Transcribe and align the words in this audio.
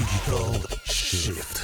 Digital 0.00 0.52
Shift. 0.84 1.58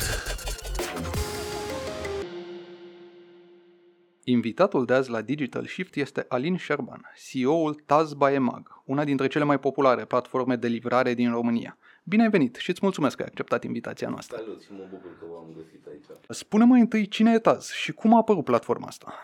Invitatul 4.24 4.84
de 4.84 4.92
azi 4.92 5.10
la 5.10 5.20
Digital 5.20 5.66
Shift 5.66 5.96
este 5.96 6.24
Alin 6.28 6.56
Șerban, 6.56 7.10
CEO-ul 7.30 7.74
Taz 7.74 8.12
by 8.12 8.24
Emag, 8.24 8.82
una 8.84 9.04
dintre 9.04 9.26
cele 9.26 9.44
mai 9.44 9.58
populare 9.58 10.04
platforme 10.04 10.56
de 10.56 10.68
livrare 10.68 11.14
din 11.14 11.30
România. 11.30 11.78
Bine 12.04 12.22
ai 12.22 12.28
venit 12.28 12.54
și 12.54 12.70
îți 12.70 12.80
mulțumesc 12.82 13.16
că 13.16 13.22
ai 13.22 13.28
acceptat 13.28 13.64
invitația 13.64 14.08
noastră. 14.08 14.36
Salut 14.36 14.62
și 14.62 14.72
mă 14.72 14.86
bucur 14.90 15.18
că 15.18 15.24
v-am 15.32 15.52
găsit 15.56 15.86
aici. 15.86 16.04
Spune-mă 16.28 16.74
întâi 16.74 17.06
cine 17.06 17.32
e 17.32 17.38
Taz 17.38 17.70
și 17.70 17.92
cum 17.92 18.14
a 18.14 18.16
apărut 18.16 18.44
platforma 18.44 18.86
asta? 18.86 19.14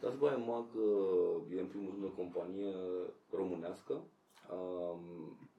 Tasbaia 0.00 0.36
Mag 0.36 0.66
uh, 0.74 1.56
e 1.56 1.60
în 1.60 1.66
primul 1.66 1.90
rând 1.90 2.04
o 2.04 2.22
companie 2.22 2.74
românească. 3.36 4.02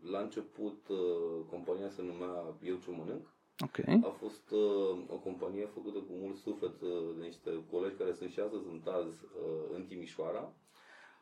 Um, 0.06 0.12
La 0.12 0.20
început 0.20 0.88
uh, 0.88 1.46
compania 1.50 1.90
se 1.90 2.02
numea 2.02 2.56
Eu 2.64 2.76
ce 2.76 2.90
mănânc. 2.92 3.26
Ok. 3.60 3.78
A 4.06 4.10
fost 4.10 4.52
uh, 4.52 4.98
o 5.08 5.16
companie 5.18 5.66
făcută 5.66 5.98
cu 6.00 6.14
mult 6.14 6.38
suflet 6.38 6.82
uh, 6.82 7.16
de 7.18 7.24
niște 7.26 7.50
colegi 7.72 7.96
care 7.96 8.14
sunt 8.14 8.32
și 8.32 8.40
astăzi 8.40 8.68
în 8.72 8.80
Taz 8.84 9.08
uh, 9.22 9.76
în 9.76 9.84
Timișoara. 9.86 10.54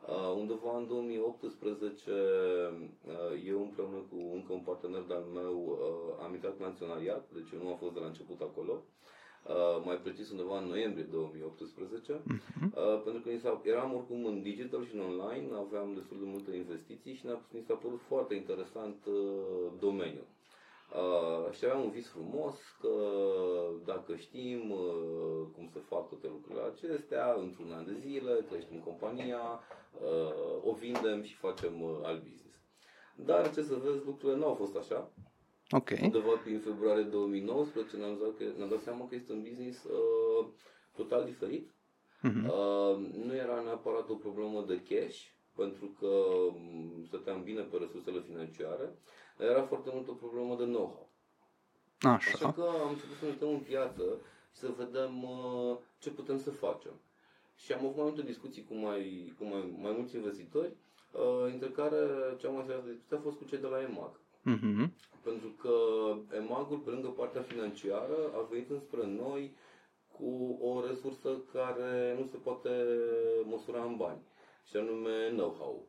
Uh, 0.08 0.34
undeva 0.38 0.78
în 0.78 0.88
2018 0.88 2.12
uh, 2.12 3.44
eu 3.46 3.62
împreună 3.62 3.98
cu 4.10 4.18
încă 4.34 4.54
un 4.54 4.60
partener 4.62 5.02
de-al 5.02 5.24
meu 5.34 5.56
uh, 5.66 6.24
am 6.26 6.34
intrat 6.34 6.60
în 6.60 6.66
acționariat, 6.66 7.30
deci 7.34 7.52
eu 7.54 7.62
nu 7.64 7.70
am 7.70 7.78
fost 7.78 7.94
de 7.94 8.00
la 8.00 8.06
început 8.06 8.42
acolo. 8.42 8.72
Uh, 8.72 9.02
mai 9.86 9.98
precis 9.98 10.30
undeva 10.32 10.58
în 10.60 10.68
noiembrie 10.68 11.04
2018, 11.12 12.22
Mhm. 12.26 12.74
uh, 12.76 13.02
pentru 13.04 13.22
că 13.22 13.30
ni 13.30 13.40
s-a, 13.40 13.62
eram 13.64 13.94
oricum 13.96 14.26
în 14.26 14.42
digital 14.42 14.86
și 14.86 14.96
în 14.96 15.02
online, 15.02 15.48
aveam 15.56 15.94
destul 15.94 16.18
de 16.20 16.26
multe 16.28 16.56
investiții 16.56 17.14
și 17.14 17.26
ne-a, 17.26 17.42
ni 17.52 17.62
s-a 17.68 17.74
părut 17.74 18.02
foarte 18.08 18.34
interesant 18.36 19.06
uh, 19.06 19.72
domeniul. 19.80 20.28
Uh, 20.96 21.52
și 21.54 21.66
aveam 21.66 21.84
un 21.84 21.90
vis 21.92 22.08
frumos 22.10 22.56
că 22.82 22.94
dacă 23.86 24.16
știm 24.16 24.72
uh, 24.72 25.48
cum 25.56 25.70
se 25.74 25.80
fac 25.80 26.10
toate 26.10 26.28
lucrurile 26.28 26.62
acestea, 26.74 27.34
într-un 27.40 27.72
an 27.72 27.86
de 27.86 27.96
zile, 28.00 28.46
creștem 28.50 28.80
compania, 28.80 29.60
uh, 30.02 30.70
o 30.70 30.74
vindem 30.74 31.22
și 31.24 31.36
facem 31.36 31.82
uh, 31.82 31.90
alt 32.04 32.22
business. 32.24 32.56
Dar 33.16 33.54
ce 33.54 33.62
să 33.62 33.76
vezi, 33.76 34.06
lucrurile 34.06 34.38
nu 34.40 34.46
au 34.48 34.54
fost 34.54 34.76
așa. 34.76 35.12
Ok. 35.72 35.90
Undeva 36.02 36.36
prin 36.44 36.60
februarie 36.60 37.04
2019 37.04 37.98
ne-am 37.98 38.18
dat, 38.22 38.38
că, 38.38 38.44
ne-am 38.58 38.70
dat 38.70 38.82
seama 38.82 39.08
că 39.08 39.16
este 39.16 39.32
un 39.32 39.42
business 39.42 39.84
uh, 39.84 40.46
total 40.96 41.26
diferit. 41.26 41.70
Mhm. 42.22 42.46
Uh, 42.46 42.98
nu 43.26 43.36
era 43.36 43.62
neapărat 43.62 44.10
o 44.10 44.14
problemă 44.16 44.66
de 44.68 44.82
cash, 44.90 45.20
pentru 45.56 45.86
că 46.00 46.08
um, 46.08 47.04
stăteam 47.08 47.44
bine 47.44 47.62
pe 47.62 47.78
resursele 47.78 48.20
financiare, 48.28 48.96
dar 49.38 49.48
era 49.50 49.64
foarte 49.64 49.90
mult 49.94 50.08
o 50.08 50.14
problemă 50.14 50.56
de 50.56 50.64
know-how. 50.64 51.10
Așa 52.00 52.32
Așa. 52.34 52.52
că 52.52 52.62
am 52.84 52.90
început 52.90 53.16
să 53.18 53.26
ne 53.26 53.32
uităm 53.32 53.50
în 53.50 53.60
piață 53.60 54.04
și 54.54 54.60
să 54.60 54.68
vedem 54.78 55.24
uh, 55.24 55.78
ce 56.00 56.10
putem 56.10 56.40
să 56.40 56.52
facem. 56.52 56.94
Și 57.56 57.72
am 57.74 57.80
avut 57.86 57.96
mai 57.96 58.06
multe 58.06 58.22
discuții 58.22 58.64
cu 58.64 58.74
mai, 58.76 59.34
cu 59.38 59.44
mai, 59.46 59.74
mai 59.82 59.92
mulți 59.92 60.16
investitori, 60.16 60.74
uh, 61.12 61.50
dintre 61.50 61.70
care 61.70 61.98
cea 62.38 62.50
mai 62.50 62.64
serioasă 62.66 62.90
discuție 62.90 63.18
a 63.18 63.20
fost 63.22 63.38
cu 63.38 63.44
cei 63.44 63.58
de 63.58 63.68
la 63.68 63.82
EMAG. 63.82 64.20
Mhm. 64.42 64.94
Pentru 65.24 65.48
că 65.62 65.74
EMAG-ul, 66.36 66.78
pe 66.78 66.90
lângă 66.90 67.08
partea 67.08 67.42
financiară, 67.42 68.18
a 68.34 68.48
venit 68.50 68.70
înspre 68.70 69.06
noi 69.06 69.56
cu 70.18 70.58
o 70.62 70.86
resursă 70.88 71.30
care 71.54 72.16
nu 72.20 72.26
se 72.26 72.38
poate 72.38 72.70
măsura 73.44 73.84
în 73.84 73.96
bani, 73.96 74.20
și 74.70 74.78
anume 74.78 75.30
know-how 75.30 75.88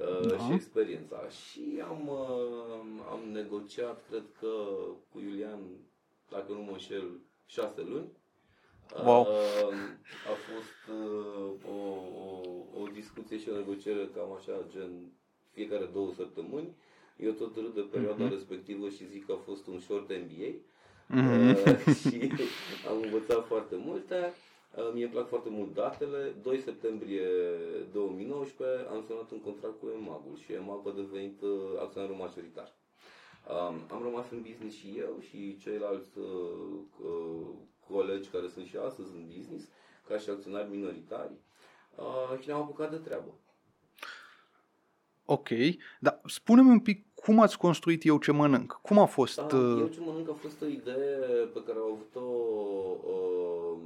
uh, 0.00 0.28
Da. 0.28 0.36
și 0.38 0.52
experiența. 0.52 1.28
Și 1.28 1.82
am, 1.88 2.08
uh, 2.08 3.02
am 3.10 3.20
negociat, 3.32 4.04
cred 4.08 4.24
că 4.40 4.52
cu 5.12 5.20
Iulian, 5.20 5.60
dacă 6.30 6.52
nu 6.52 6.60
mă 6.62 6.70
înșel, 6.70 7.20
șase 7.46 7.80
luni. 7.82 8.08
Wow. 9.04 9.20
Uh, 9.20 9.28
a 10.32 10.34
fost 10.48 10.98
uh, 11.00 11.52
o, 11.68 11.76
o, 12.24 12.40
o 12.82 12.86
discuție 12.92 13.38
și 13.38 13.48
o 13.48 13.56
negociere 13.56 14.08
cam 14.14 14.32
așa, 14.32 14.52
gen 14.68 15.12
fiecare 15.50 15.84
două 15.92 16.12
săptămâni. 16.12 16.74
Eu 17.16 17.32
tot 17.32 17.54
râd 17.56 17.74
de 17.74 17.80
perioada 17.80 18.24
Mhm. 18.24 18.32
respectivă 18.32 18.88
și 18.88 19.08
zic 19.08 19.26
că 19.26 19.32
a 19.32 19.36
fost 19.44 19.66
un 19.66 19.80
short 19.80 20.08
MBA. 20.08 20.50
Mhm. 21.06 21.48
Uh, 21.48 21.94
și 22.02 22.30
am 22.90 23.02
învățat 23.02 23.46
foarte 23.46 23.76
multe. 23.76 24.32
Uh, 24.76 24.90
Mie 24.94 25.02
îmi 25.04 25.12
plac 25.12 25.28
foarte 25.28 25.48
mult 25.50 25.74
datele. 25.74 26.34
2 26.42 26.58
septembrie 26.60 27.26
2019 27.92 28.86
am 28.88 29.04
semnat 29.06 29.30
un 29.30 29.40
contract 29.40 29.80
cu 29.80 29.86
EMAG-ul 30.00 30.36
și 30.44 30.52
EMAG 30.52 30.86
a 30.86 30.90
devenit 30.90 31.40
uh, 31.42 31.50
acționarul 31.80 32.16
majoritar. 32.16 32.72
Um, 33.50 33.74
am 33.94 34.02
rămas 34.02 34.26
în 34.30 34.40
business 34.48 34.76
și 34.76 34.94
eu 34.98 35.18
și 35.28 35.58
ceilalți 35.62 36.18
uh, 36.18 36.24
uh, 37.04 37.46
colegi 37.88 38.28
care 38.28 38.48
sunt 38.48 38.66
și 38.66 38.76
astăzi 38.76 39.08
în 39.14 39.24
business, 39.36 39.64
ca 40.08 40.18
și 40.18 40.30
acționari 40.30 40.70
minoritari, 40.70 41.32
uh, 41.96 42.38
și 42.40 42.46
ne-am 42.48 42.60
apucat 42.62 42.90
de 42.90 42.96
treabă. 42.96 43.34
Ok. 45.26 45.48
Dar 46.00 46.20
spune-mi 46.24 46.70
un 46.70 46.80
pic 46.80 47.06
cum 47.14 47.40
ați 47.40 47.58
construit 47.58 48.04
Eu 48.04 48.18
ce 48.18 48.32
mănânc? 48.32 48.78
Cum 48.82 48.98
a 48.98 49.04
fost? 49.04 49.36
Da, 49.36 49.56
eu 49.56 49.82
uh, 49.82 49.90
ce 49.92 50.00
mănânc 50.00 50.28
a 50.28 50.32
fost 50.32 50.62
o 50.62 50.66
idee 50.66 51.16
pe 51.54 51.62
care 51.66 51.78
au 51.78 51.92
avut-o 51.92 52.26
uh, 53.12 53.78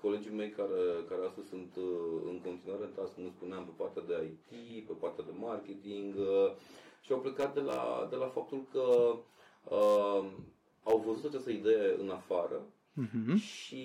colegii 0.00 0.34
mei 0.34 0.50
care, 0.50 0.80
care 1.08 1.20
astăzi 1.26 1.48
sunt 1.48 1.76
uh, 1.76 2.22
în 2.26 2.40
continuare 2.40 2.84
în 2.84 2.92
task, 2.94 3.14
cum 3.14 3.30
spuneam, 3.36 3.64
pe 3.64 3.72
partea 3.76 4.02
de 4.06 4.30
IT, 4.32 4.86
pe 4.86 4.92
partea 5.00 5.24
de 5.24 5.34
marketing 5.38 6.14
uh, 6.14 6.50
și 7.00 7.12
au 7.12 7.18
plecat 7.18 7.54
de 7.54 7.60
la, 7.60 8.06
de 8.10 8.16
la 8.16 8.26
faptul 8.26 8.66
că 8.72 8.86
uh, 9.76 10.24
au 10.82 10.98
văzut 11.06 11.24
această 11.24 11.50
idee 11.50 11.96
în 11.98 12.10
afară 12.10 12.60
mhm. 12.92 13.36
și 13.36 13.84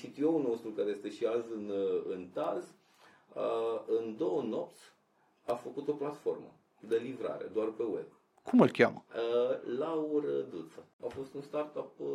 CTO-ul 0.00 0.42
nostru, 0.42 0.70
care 0.70 0.90
este 0.90 1.10
și 1.10 1.26
azi 1.26 1.52
în, 1.54 1.68
uh, 1.68 2.02
în 2.08 2.28
Taz, 2.32 2.64
uh, 3.34 3.80
în 3.86 4.16
două 4.16 4.42
nopți 4.42 4.93
a 5.46 5.54
făcut 5.54 5.88
o 5.88 5.92
platformă 5.92 6.50
de 6.80 6.96
livrare, 6.96 7.44
doar 7.52 7.66
pe 7.68 7.82
web. 7.82 8.06
Cum 8.42 8.60
îl 8.60 8.70
cheamă? 8.70 9.04
Uh, 9.14 9.78
Laur 9.78 10.22
Duță. 10.50 10.84
A 11.04 11.08
fost 11.08 11.34
un 11.34 11.40
startup 11.42 11.90
uh, 12.00 12.08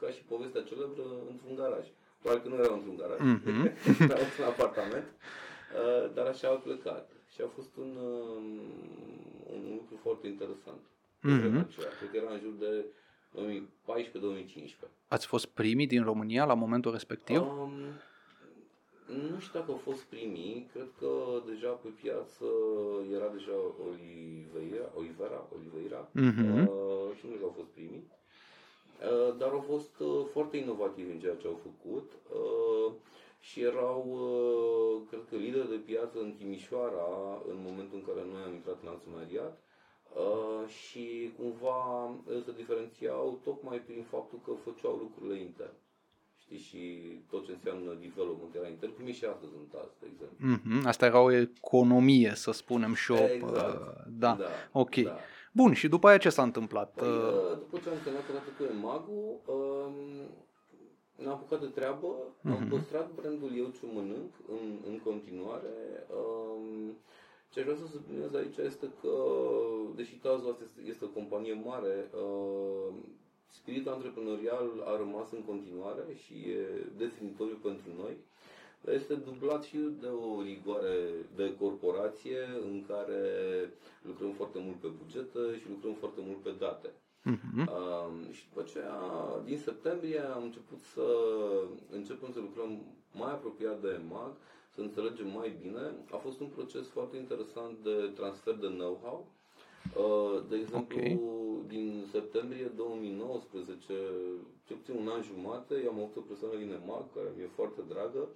ca 0.00 0.08
și 0.10 0.22
povestea 0.22 0.62
celebră 0.62 1.02
într-un 1.30 1.54
garaj. 1.54 1.86
Probabil 2.20 2.42
că 2.42 2.48
nu 2.56 2.62
era 2.64 2.74
într-un 2.74 2.96
garaj, 2.96 3.18
Mhm. 3.18 3.70
era 4.10 4.18
într-un 4.26 4.44
apartament, 4.44 5.04
uh, 5.06 6.12
dar 6.14 6.26
așa 6.26 6.48
au 6.48 6.58
plecat. 6.58 7.10
Și 7.34 7.40
a 7.40 7.48
fost 7.56 7.76
un, 7.76 7.96
uh, 7.96 8.42
un 9.52 9.62
lucru 9.78 9.96
foarte 10.02 10.26
interesant. 10.26 10.80
Mhm. 11.20 11.38
Vremea 11.38 11.60
aceea. 11.60 11.88
Cred 11.98 12.10
că 12.10 12.16
era 12.16 12.30
în 12.32 12.40
jur 12.40 12.52
de 12.58 12.84
2014-2015. 13.32 14.88
Ați 15.08 15.26
fost 15.26 15.46
primii 15.46 15.86
din 15.86 16.02
România 16.02 16.44
la 16.44 16.54
momentul 16.54 16.92
respectiv? 16.92 17.40
Um, 17.40 17.72
nu 19.32 19.38
știu 19.38 19.58
dacă 19.58 19.70
au 19.70 19.76
fost 19.76 20.02
primii, 20.02 20.68
cred 20.72 20.88
că 20.98 21.10
deja 21.46 21.70
pe 21.70 21.88
piață 22.02 22.44
era 23.14 23.28
deja 23.28 23.56
Oliveira, 23.88 24.86
Olivera, 24.94 25.48
Oliveira. 25.56 26.08
Mhm. 26.12 26.66
uh, 26.66 27.16
și 27.16 27.22
nu 27.24 27.30
cred 27.30 27.40
că 27.40 27.44
au 27.50 27.54
fost 27.56 27.68
primii, 27.78 28.04
uh, 29.10 29.36
dar 29.38 29.50
au 29.50 29.64
fost 29.72 29.98
uh, 29.98 30.24
foarte 30.32 30.56
inovativi 30.56 31.12
în 31.12 31.18
ceea 31.20 31.34
ce 31.34 31.46
au 31.46 31.58
făcut. 31.68 32.12
Uh, 32.34 32.92
și 33.40 33.60
erau, 33.60 34.00
uh, 34.08 35.02
cred 35.08 35.22
că, 35.30 35.36
lideri 35.36 35.68
de 35.68 35.76
piață 35.90 36.18
în 36.20 36.32
Timișoara 36.38 37.42
în 37.48 37.56
momentul 37.66 37.98
în 37.98 38.04
care 38.08 38.26
noi 38.32 38.42
am 38.46 38.52
intrat 38.54 38.78
în 38.82 38.88
acționariat 38.88 39.62
uh, 40.14 40.68
și 40.68 41.32
cumva 41.38 42.04
uh, 42.04 42.42
se 42.44 42.52
diferențiau 42.56 43.40
tocmai 43.44 43.78
prin 43.78 44.02
faptul 44.10 44.38
că 44.44 44.52
făceau 44.64 44.94
lucrurile 44.96 45.40
intern 45.40 45.76
știi, 46.56 46.58
și 46.68 47.12
tot 47.30 47.44
ce 47.46 47.52
înseamnă 47.52 47.96
development 48.00 48.54
era 48.54 48.68
intern, 48.68 48.92
cum 48.96 49.06
e 49.06 49.12
și 49.12 49.24
astăzi 49.24 49.52
în 49.60 49.66
TAS, 49.70 49.90
de 50.00 50.06
exemplu. 50.12 50.36
Mhm. 50.74 50.86
Asta 50.86 51.06
era 51.06 51.20
o 51.20 51.32
economie, 51.32 52.32
să 52.34 52.50
spunem, 52.50 52.94
și 52.94 53.10
o... 53.10 53.16
Exact. 53.24 53.80
uh, 53.80 54.02
Da. 54.18 54.32
da 54.38 54.46
ok. 54.72 54.94
Da. 54.96 55.16
Bun, 55.52 55.72
și 55.72 55.88
după 55.88 56.08
aia 56.08 56.18
ce 56.18 56.28
s-a 56.30 56.42
întâmplat? 56.42 56.92
Păi, 56.92 57.08
Uh, 57.08 57.14
uh, 57.14 57.56
după 57.58 57.78
ce 57.82 57.88
am 57.88 57.98
terminat 58.04 58.28
odată 58.30 58.50
cu 58.58 58.62
Emagu, 58.76 59.40
um, 59.46 59.94
ne-am 61.16 61.32
apucat 61.32 61.60
de 61.60 61.66
treabă, 61.66 62.06
am 62.44 62.50
Mhm. 62.50 62.68
păstrat 62.68 63.10
brandul 63.14 63.50
Eu 63.56 63.64
ce 63.64 63.84
mănânc 63.94 64.32
în, 64.48 64.78
în 64.90 64.98
continuare. 65.04 66.06
Um, 66.20 66.96
ce 67.52 67.60
vreau 67.62 67.76
să 67.76 67.86
subliniez 67.92 68.34
aici 68.34 68.56
este 68.56 68.86
că, 69.00 69.12
deși 69.96 70.14
Tazo 70.14 70.48
asta 70.48 70.62
este, 70.64 70.80
este 70.90 71.04
o 71.04 71.08
companie 71.18 71.54
mare, 71.64 72.10
uh, 72.14 72.94
spiritul 73.50 73.92
antreprenorial 73.92 74.68
a 74.84 74.96
rămas 74.96 75.30
în 75.32 75.42
continuare 75.44 76.04
și 76.24 76.34
e 76.34 76.64
definitoriu 76.96 77.58
pentru 77.62 77.88
noi. 78.02 78.16
Dar 78.84 78.94
este 78.94 79.14
dublat 79.14 79.62
și 79.62 79.76
de 80.00 80.06
o 80.06 80.42
rigoare 80.42 80.96
de 81.36 81.56
corporație 81.60 82.38
în 82.70 82.84
care 82.88 83.22
lucrăm 84.02 84.32
foarte 84.32 84.58
mult 84.58 84.76
pe 84.80 84.88
bugete 84.98 85.58
și 85.60 85.68
lucrăm 85.68 85.94
foarte 85.94 86.20
mult 86.26 86.40
pe 86.42 86.52
date. 86.58 86.90
mhm. 87.22 87.58
Um, 87.60 88.32
și 88.32 88.42
după 88.48 88.60
aceea, 88.66 88.96
din 89.44 89.58
septembrie, 89.58 90.20
am 90.20 90.42
început 90.42 90.80
să 90.94 91.06
începem 91.90 92.32
să 92.32 92.38
lucrăm 92.40 92.70
mai 93.12 93.30
apropiat 93.30 93.80
de 93.80 93.88
EMAG, 94.04 94.32
să 94.74 94.80
înțelegem 94.80 95.28
mai 95.30 95.56
bine. 95.62 95.84
A 96.10 96.16
fost 96.16 96.40
un 96.40 96.46
proces 96.46 96.86
foarte 96.88 97.16
interesant 97.16 97.78
de 97.82 98.10
transfer 98.14 98.54
de 98.54 98.66
know-how. 98.66 99.26
Uh, 99.96 100.42
De 100.48 100.56
exemplu, 100.56 100.96
Ok. 100.98 101.68
din 101.68 102.04
septembrie 102.10 102.72
2019, 102.76 103.94
cel 104.66 104.76
puțin 104.76 104.94
un 104.94 105.08
an 105.08 105.22
jumate, 105.22 105.74
am 105.88 105.98
avut 105.98 106.16
o 106.16 106.20
persoană 106.20 106.56
din 106.58 106.72
EMAG 106.82 107.04
care 107.14 107.28
mi-e 107.36 107.56
foarte 107.58 107.80
dragă 107.88 108.28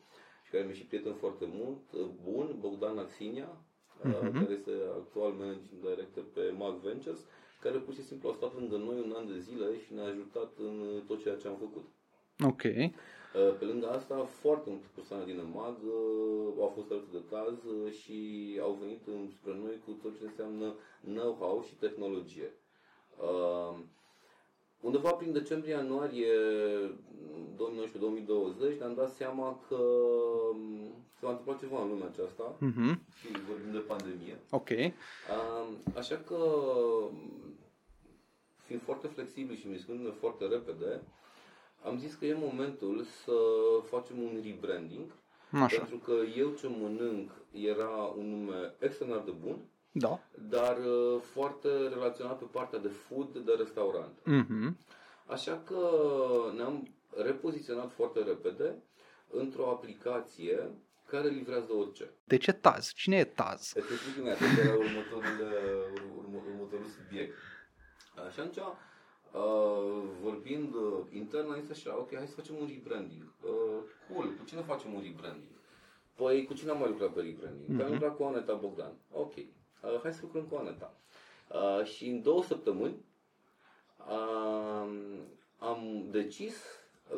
și 0.45 0.51
care 0.51 0.65
mi-e 0.65 0.75
și 0.75 0.87
prieten 0.87 1.15
foarte 1.15 1.47
mult, 1.59 1.83
bun, 2.25 2.57
Bogdan 2.61 2.99
Axinia, 2.99 3.51
uh-huh. 4.03 4.33
care 4.33 4.53
este 4.59 4.75
actual 5.01 5.33
managing 5.33 5.81
director 5.89 6.25
pe 6.35 6.41
EMAG 6.41 6.75
Ventures, 6.75 7.21
care 7.61 7.79
pur 7.79 7.95
și 7.95 8.05
simplu 8.05 8.29
a 8.29 8.33
stat 8.39 8.55
lângă 8.59 8.77
noi 8.77 8.99
un 9.07 9.13
an 9.17 9.27
de 9.33 9.39
zile 9.39 9.67
și 9.85 9.95
ne-a 9.95 10.09
ajutat 10.09 10.51
în 10.59 11.03
tot 11.07 11.23
ceea 11.23 11.37
ce 11.37 11.49
am 11.49 11.57
făcut. 11.67 11.87
Ok. 12.51 12.63
Pe 13.59 13.65
lângă 13.65 13.89
asta, 13.91 14.25
foarte 14.25 14.71
multe 14.71 14.87
persoane 14.95 15.25
din 15.25 15.39
EMAG 15.39 15.77
uh, 15.85 16.55
au 16.61 16.73
fost 16.75 16.91
alături 16.91 17.13
de 17.13 17.23
caz 17.31 17.65
uh, 17.65 17.93
și 17.93 18.19
au 18.63 18.73
venit 18.81 19.01
spre 19.39 19.55
noi 19.63 19.81
cu 19.85 19.91
tot 20.03 20.19
ce 20.19 20.25
înseamnă 20.25 20.75
know-how 21.05 21.63
și 21.67 21.75
tehnologie. 21.75 22.53
Uh, 23.21 23.77
undeva 24.81 25.11
prin 25.13 25.33
decembrie-ianuarie 25.33 26.33
2019-2020 28.75 28.79
ne-am 28.79 28.95
dat 28.95 29.13
seama 29.13 29.61
că 29.69 29.75
um, 30.53 30.95
s-a 31.21 31.29
întâmplat 31.29 31.59
ceva 31.59 31.83
în 31.83 31.89
lumea 31.89 32.07
aceasta 32.07 32.57
Mhm. 32.61 33.01
și 33.21 33.27
vorbim 33.49 33.73
de 33.73 33.79
pandemie. 33.79 34.39
Ok. 34.51 34.69
Um, 34.71 35.77
Așa 35.97 36.17
că, 36.17 36.39
fiind 38.67 38.83
foarte 38.83 39.07
flexibil 39.07 39.57
și 39.57 39.69
mișcându-ne 39.69 40.11
foarte 40.11 40.47
repede, 40.47 41.03
am 41.85 41.99
zis 41.99 42.15
că 42.15 42.25
e 42.25 42.35
momentul 42.39 43.05
să 43.25 43.33
facem 43.91 44.19
un 44.23 44.41
rebranding. 44.45 45.13
Așa. 45.63 45.77
Pentru 45.77 45.97
că 45.97 46.13
eu 46.37 46.51
ce 46.51 46.67
mănânc 46.69 47.31
era 47.51 47.89
un 48.17 48.29
nume 48.31 48.75
extraordinar 48.79 49.25
de 49.25 49.31
bun, 49.47 49.57
Da. 49.93 50.21
dar 50.49 50.79
uh, 50.79 51.21
foarte 51.21 51.69
relaționat 51.89 52.39
pe 52.39 52.45
partea 52.51 52.79
de 52.79 52.89
food, 52.89 53.39
de 53.39 53.53
restaurant. 53.59 54.19
Mhm. 54.25 54.77
Așa 55.27 55.63
că 55.67 55.79
ne-am 56.57 56.89
repoziționat 57.17 57.93
foarte 57.93 58.23
repede 58.23 58.75
într-o 59.31 59.69
aplicație 59.71 60.71
care 61.07 61.29
livrează 61.29 61.73
orice. 61.73 62.11
De 62.25 62.37
ce 62.37 62.53
Taz? 62.53 62.93
Cine 62.95 63.17
e 63.17 63.25
Taz? 63.25 63.61
Să 63.61 63.81
te 63.81 63.93
explic 63.93 64.17
imediat, 64.17 64.41
asta 64.41 64.61
era 64.61 64.75
următorul, 64.75 65.39
uh, 65.41 66.01
urmă, 66.19 66.39
următorul 66.55 66.87
subiect. 66.87 67.35
Uh, 68.17 68.33
Și 68.33 68.41
atunci, 68.41 68.59
uh, 69.35 70.03
vorbind 70.23 70.75
uh, 70.75 70.99
intern, 71.13 71.51
am 71.53 71.61
zis 71.61 71.71
așa, 71.71 71.99
ok, 71.99 72.15
hai 72.15 72.27
să 72.27 72.35
facem 72.35 72.55
un 72.61 72.67
rebranding. 72.75 73.23
Uh, 73.43 73.51
cool, 74.09 74.27
cu 74.27 74.45
cine 74.45 74.61
facem 74.61 74.93
un 74.95 75.01
rebranding? 75.03 75.53
Păi, 76.15 76.45
cu 76.45 76.55
cine 76.55 76.71
am 76.71 76.79
mai 76.79 76.89
lucrat 76.89 77.13
pe 77.13 77.21
rebranding? 77.21 77.81
Mm-hmm. 77.81 77.85
Am 77.85 77.93
lucrat 77.93 78.17
cu 78.17 78.23
Aneta 78.23 78.55
Bogdan. 78.55 78.93
Ok, 79.13 79.35
uh, 79.37 80.01
hai 80.03 80.13
să 80.13 80.19
lucrăm 80.23 80.43
cu 80.45 80.57
Aneta. 80.57 80.95
Uh, 81.49 81.85
și 81.85 82.07
în 82.09 82.23
două 82.23 82.43
săptămâni 82.43 82.95
uh, 84.09 84.89
am 85.59 86.05
decis 86.11 86.55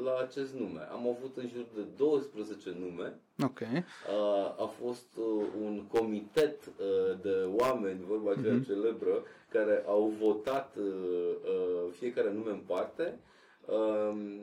la 0.05 0.19
acest 0.19 0.55
nume. 0.55 0.81
Am 0.91 1.09
avut 1.09 1.37
în 1.37 1.49
jur 1.49 1.67
de 1.75 1.81
12 1.97 2.77
nume 2.79 3.21
Ok. 3.45 3.61
Uh, 3.61 4.63
a 4.63 4.71
fost 4.83 5.17
uh, 5.17 5.47
un 5.61 5.87
comitet 5.87 6.67
uh, 6.67 7.21
de 7.23 7.45
oameni, 7.47 8.05
vorba 8.09 8.31
aceea 8.31 8.53
Mhm. 8.55 8.65
celebră, 8.65 9.23
care 9.51 9.85
au 9.87 10.13
votat 10.21 10.77
uh, 10.77 10.85
uh, 10.85 11.93
fiecare 11.93 12.33
nume 12.33 12.51
în 12.51 12.63
parte. 12.67 13.19
Um, 13.67 14.41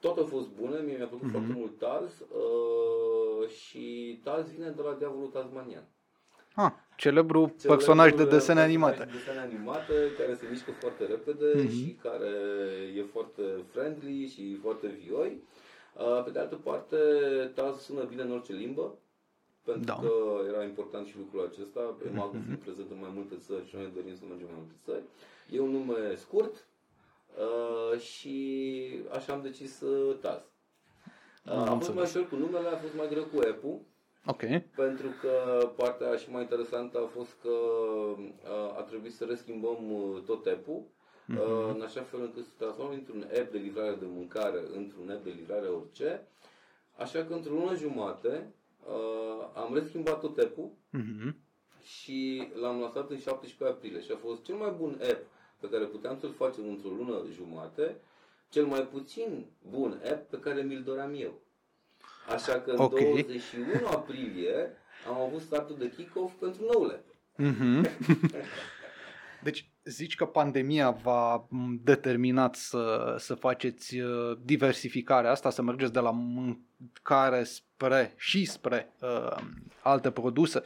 Tot 0.00 0.18
a 0.18 0.24
fost 0.24 0.48
bune, 0.48 0.80
mie 0.80 0.96
mi-a 0.96 1.06
plăcut 1.06 1.26
Mhm. 1.26 1.30
foarte 1.36 1.52
mult 1.56 1.78
Taz 1.78 2.20
uh, 2.20 3.48
și 3.48 4.20
Taz 4.24 4.50
vine 4.50 4.68
de 4.76 4.82
la 4.82 4.92
Diavolul 4.98 5.28
Tasmanian. 5.28 5.88
Ah, 6.54 6.72
celebru 6.96 7.54
personaj 7.66 8.10
de 8.10 8.14
Celebrul 8.16 8.38
desene 8.38 8.60
personaj 8.60 8.64
animate. 8.64 9.04
De 9.04 9.10
desene 9.18 9.38
animate 9.38 9.94
care 10.18 10.34
se 10.34 10.46
mișcă 10.50 10.70
foarte 10.70 11.04
repede 11.06 11.52
Mhm. 11.54 11.68
și 11.70 11.98
care 12.02 12.30
e 12.96 13.02
foarte 13.02 13.42
friendly 13.72 14.26
și 14.26 14.58
foarte 14.62 14.86
vioi. 14.86 15.42
Uh, 15.98 16.22
Pe 16.24 16.30
de 16.30 16.38
altă 16.38 16.54
parte, 16.56 16.96
Taz 17.54 17.78
sună 17.80 18.02
bine 18.02 18.22
în 18.22 18.30
orice 18.32 18.52
limbă, 18.52 18.98
pentru 19.64 19.84
Da. 19.84 19.94
că 19.94 20.12
era 20.48 20.62
important 20.64 21.06
și 21.06 21.16
lucrul 21.18 21.46
acesta. 21.52 21.80
Pe 21.80 22.08
Magul 22.14 22.40
fiind 22.44 22.58
prezent 22.58 22.90
în 22.90 22.98
mai 23.00 23.10
multe 23.14 23.34
țări 23.46 23.68
și 23.68 23.74
noi 23.76 23.90
dorim 23.94 24.14
să 24.16 24.24
mergem 24.28 24.46
în 24.48 24.54
mai 24.54 24.64
multe 24.64 24.78
țări. 24.84 25.04
E 25.50 25.60
un 25.60 25.70
nume 25.70 26.14
scurt 26.14 26.54
uh, 27.44 27.98
și 28.00 28.36
așa 29.12 29.32
am 29.32 29.42
decis 29.42 29.80
uh, 29.80 30.16
Taz. 30.20 30.42
Uh, 31.46 31.52
Am 31.52 31.58
Am 31.58 31.78
fost 31.78 31.88
înțeles. 31.88 31.94
mai 31.94 32.04
ușor 32.22 32.28
cu 32.28 32.36
numele, 32.44 32.68
a 32.68 32.76
fost 32.76 32.94
mai 32.94 33.08
greu 33.08 33.24
cu 33.24 33.38
app 33.50 33.64
Ok. 34.26 34.42
pentru 34.76 35.08
că 35.20 35.32
partea 35.76 36.16
și 36.16 36.30
mai 36.30 36.42
interesantă 36.42 36.98
a 36.98 37.06
fost 37.06 37.32
că 37.42 37.48
uh, 37.48 38.78
a 38.78 38.82
trebuit 38.82 39.14
să 39.14 39.24
reschimbăm 39.24 39.92
uh, 39.92 40.22
tot 40.26 40.46
app-ul, 40.46 40.82
uh, 41.28 41.74
în 41.74 41.80
așa 41.82 42.02
fel 42.02 42.20
încât 42.20 42.44
să 42.44 42.50
transformăm 42.58 42.94
dintr-un 42.94 43.22
app 43.40 43.52
de 43.52 43.58
livrare 43.58 43.94
de 43.94 44.06
mâncare 44.08 44.60
într-un 44.76 45.10
app 45.10 45.24
de 45.24 45.30
livrare 45.30 45.66
orice. 45.66 46.26
Așa 46.96 47.24
că 47.24 47.32
într-o 47.34 47.52
lună 47.54 47.74
jumate 47.76 48.54
uh, 48.88 49.48
am 49.54 49.74
reschimbat 49.74 50.20
tot 50.20 50.38
app-ul 50.38 50.70
Mhm. 50.90 51.36
și 51.82 52.48
l-am 52.60 52.80
lansat 52.80 53.10
în 53.10 53.18
17 53.18 53.76
aprilie 53.76 54.00
și 54.02 54.10
a 54.12 54.16
fost 54.16 54.42
cel 54.44 54.54
mai 54.54 54.70
bun 54.70 55.00
app 55.10 55.26
pe 55.60 55.68
care 55.68 55.84
puteam 55.84 56.18
să-l 56.18 56.32
facem 56.32 56.68
într-o 56.68 56.88
lună 56.88 57.22
jumate, 57.32 57.96
cel 58.48 58.64
mai 58.66 58.86
puțin 58.86 59.46
bun 59.70 60.00
app 60.12 60.30
pe 60.30 60.38
care 60.38 60.62
mi-l 60.62 60.82
doream 60.82 61.14
eu. 61.16 61.40
Așa 62.28 62.60
că 62.60 62.70
în 62.70 62.78
Ok. 62.78 62.98
21 62.98 63.86
aprilie 63.86 64.76
am 65.08 65.20
avut 65.20 65.40
startul 65.40 65.76
de 65.78 65.90
kick-off 65.96 66.34
pentru 66.38 66.62
noul 66.72 66.90
app. 66.90 67.04
Mhm. 67.36 67.86
Deci 69.42 69.68
zici 69.84 70.14
că 70.16 70.24
pandemia 70.24 70.90
v-a 70.90 71.46
m, 71.48 71.80
determinat 71.82 72.54
să, 72.54 73.14
să 73.18 73.34
faceți 73.34 73.98
uh, 73.98 74.36
diversificarea 74.42 75.30
asta, 75.30 75.50
să 75.50 75.62
mergeți 75.62 75.92
de 75.92 76.00
la 76.00 76.10
mâncare 76.10 77.44
spre 77.44 78.14
și 78.16 78.44
spre 78.44 78.92
uh, 79.00 79.36
alte 79.82 80.10
produse. 80.10 80.62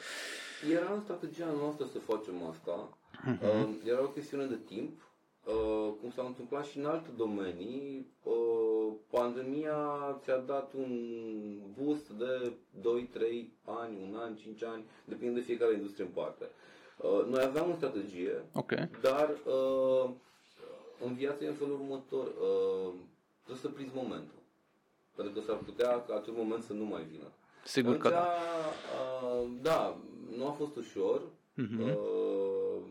Era 0.73 0.93
în 0.95 1.01
strategia 1.01 1.49
noastră 1.61 1.87
să 1.87 1.99
facem 1.99 2.35
asta. 2.51 2.99
Mhm. 3.25 3.39
Uh, 3.43 3.69
Era 3.85 4.03
o 4.03 4.09
chestiune 4.09 4.45
de 4.45 4.59
timp. 4.67 5.07
Uh, 5.45 5.93
Cum 6.01 6.11
s-a 6.11 6.23
întâmplat 6.27 6.65
și 6.65 6.79
în 6.79 6.85
alte 6.85 7.09
domenii, 7.17 8.07
uh, 8.23 8.93
pandemia 9.11 9.77
ți-a 10.23 10.37
dat 10.37 10.73
un 10.73 10.93
boost 11.79 12.09
de 12.09 12.53
2-3 12.81 13.53
ani, 13.65 13.97
un 14.09 14.17
an, 14.17 14.35
5 14.37 14.65
ani, 14.65 14.85
depinde 15.05 15.41
de 15.41 15.47
fiecare 15.47 15.75
industrie 15.75 16.05
în 16.05 16.11
parte. 16.23 16.45
Uh, 16.45 16.78
Noi 17.29 17.43
aveam 17.43 17.71
o 17.71 17.75
strategie, 17.75 18.45
Ok. 18.53 18.73
dar 19.01 19.31
uh, 19.47 20.11
în 21.05 21.15
viață 21.15 21.45
e 21.45 21.49
în 21.49 21.55
felul 21.55 21.73
următor. 21.81 22.27
Uh, 22.27 22.93
trebuie 23.45 23.63
să 23.63 23.69
prinzi 23.69 23.95
momentul. 23.95 24.39
Pentru 25.17 25.35
că 25.35 25.41
s-ar 25.47 25.57
putea 25.57 26.03
ca 26.05 26.15
acel 26.15 26.33
moment 26.33 26.63
să 26.63 26.73
nu 26.73 26.85
mai 26.85 27.03
vină. 27.03 27.33
Sigur 27.65 27.97
că 27.97 28.09
da. 28.09 28.27
Uh, 29.23 29.49
da, 29.63 29.97
nu 30.37 30.47
a 30.47 30.51
fost 30.51 30.77
ușor. 30.77 31.23
Mhm. 31.55 31.81
Uh, 31.83 32.83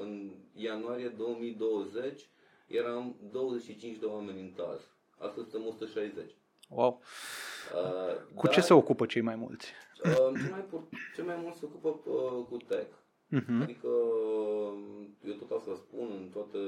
în 0.00 0.30
ianuarie 0.54 1.08
2020 1.08 2.28
eram 2.66 3.16
25 3.32 3.98
de 3.98 4.04
oameni 4.06 4.40
în 4.40 4.50
TAS. 4.56 4.80
Astăzi 5.18 5.50
suntem 5.50 5.68
160. 5.68 6.30
Wow. 6.68 7.00
Uh, 7.74 8.14
Cu 8.34 8.46
dar, 8.46 8.54
ce 8.54 8.60
se 8.60 8.74
ocupă 8.74 9.06
cei 9.06 9.22
mai 9.22 9.36
mulți? 9.36 9.72
Uh, 10.04 10.10
cel, 10.14 10.50
mai, 10.50 10.60
pur- 10.70 10.88
cel 11.14 11.24
mai 11.24 11.36
mult 11.42 11.54
se 11.54 11.64
ocupă 11.64 12.10
uh, 12.10 12.44
cu 12.48 12.56
tech. 12.56 12.86
Mhm. 13.38 13.60
Adică 13.62 13.88
eu 15.28 15.32
tot 15.32 15.50
asta 15.50 15.74
spun 15.74 16.08
în 16.20 16.28
toate 16.32 16.58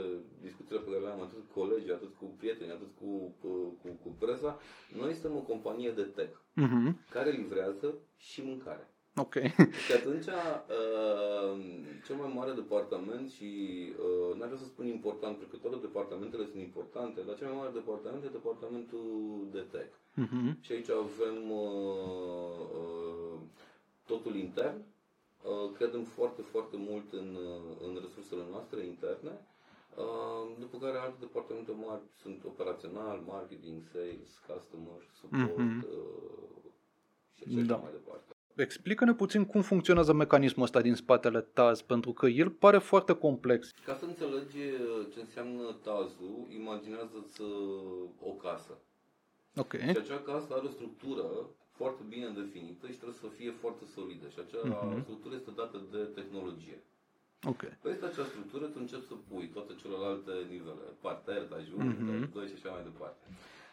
discuțiile 0.42 0.80
pe 0.80 0.90
care 0.90 1.02
le 1.04 1.10
am, 1.10 1.20
atât 1.22 1.38
cu 1.46 1.60
colegii, 1.60 1.92
atât 1.92 2.12
cu 2.18 2.24
prieteni, 2.38 2.70
atât 2.70 2.90
cu, 3.00 3.34
cu, 3.40 3.48
cu, 3.82 3.88
cu 4.02 4.08
presa. 4.18 4.58
Noi 5.00 5.12
suntem 5.12 5.36
o 5.36 5.40
companie 5.52 5.90
de 5.90 6.02
tech 6.02 6.34
Mhm. 6.54 6.98
care 7.10 7.30
livrează 7.30 7.94
și 8.16 8.42
mâncare. 8.44 8.90
Ok. 9.18 9.34
Și 9.86 9.92
atunci, 9.92 10.26
uh, 10.26 11.52
cel 12.06 12.16
mai 12.16 12.32
mare 12.34 12.52
departament 12.52 13.30
și, 13.30 13.50
uh, 14.06 14.36
n-aș 14.38 14.46
vrea 14.46 14.58
să 14.58 14.64
spun 14.64 14.86
important, 14.86 15.36
pentru 15.36 15.56
că 15.56 15.62
toate 15.68 15.86
departamentele 15.86 16.44
sunt 16.46 16.62
importante, 16.62 17.20
dar 17.26 17.36
cel 17.36 17.46
mai 17.46 17.56
mare 17.56 17.70
departament 17.72 18.24
e 18.24 18.28
departamentul 18.40 19.04
de 19.52 19.64
tech. 19.72 19.92
Mhm. 20.14 20.58
Și 20.60 20.72
aici 20.72 20.90
avem 20.90 21.50
uh, 21.50 22.60
uh, 22.80 23.38
totul 24.06 24.34
intern. 24.36 24.84
Uh, 25.50 25.70
credem 25.76 26.04
foarte, 26.04 26.42
foarte 26.42 26.76
mult 26.76 27.12
în, 27.12 27.28
uh, 27.34 27.86
în 27.86 27.98
resursele 28.04 28.42
noastre 28.50 28.84
interne. 28.84 29.34
Uh, 29.96 30.56
după 30.58 30.76
care 30.78 30.98
alte 30.98 31.16
departamente 31.20 31.72
mari 31.86 32.02
sunt 32.22 32.44
operațional, 32.44 33.18
marketing, 33.26 33.82
sales, 33.92 34.30
customer, 34.48 35.00
support 35.20 35.56
Mhm. 35.58 35.86
uh, 35.90 36.70
și 37.34 37.42
așa 37.56 37.66
Da. 37.66 37.76
mai 37.76 37.90
departe. 37.90 38.30
Explică-ne 38.54 39.14
puțin 39.14 39.44
cum 39.44 39.62
funcționează 39.62 40.12
mecanismul 40.12 40.64
ăsta 40.64 40.80
din 40.80 40.94
spatele 40.94 41.40
TAZ, 41.40 41.80
pentru 41.82 42.12
că 42.12 42.26
el 42.26 42.50
pare 42.50 42.78
foarte 42.78 43.12
complex. 43.12 43.70
Ca 43.84 43.94
să 43.94 44.04
înțelegi 44.04 44.58
uh, 44.58 45.06
ce 45.12 45.20
înseamnă 45.20 45.76
tazul, 45.82 46.46
imaginează-ți 46.48 47.40
uh, 47.40 47.48
o 48.20 48.30
casă. 48.32 48.78
Ok. 49.56 49.72
Și 49.76 49.88
acea 49.88 50.18
casă 50.18 50.54
are 50.54 50.66
o 50.66 50.70
structură 50.70 51.50
foarte 51.76 52.02
bine 52.08 52.28
definită 52.28 52.84
și 52.86 52.96
trebuie 53.00 53.18
să 53.24 53.26
fie 53.38 53.50
foarte 53.50 53.84
solidă. 53.94 54.26
Și 54.28 54.38
acea 54.44 54.62
Mhm. 54.68 55.02
structură 55.02 55.34
este 55.34 55.50
dată 55.50 55.76
de 55.90 55.98
tehnologie. 56.18 56.78
Ok. 57.52 57.62
Peste 57.82 58.04
acea 58.04 58.24
structură 58.24 58.64
tu 58.66 58.78
începi 58.80 59.06
să 59.06 59.14
pui 59.28 59.48
toate 59.48 59.72
celelalte 59.82 60.32
nivele, 60.50 60.86
parter, 61.00 61.42
tajun, 61.42 61.86
Mhm. 61.88 61.96
mm-hmm. 62.06 62.32
2 62.32 62.46
și 62.46 62.54
așa 62.56 62.70
mai 62.70 62.82
departe. 62.82 63.24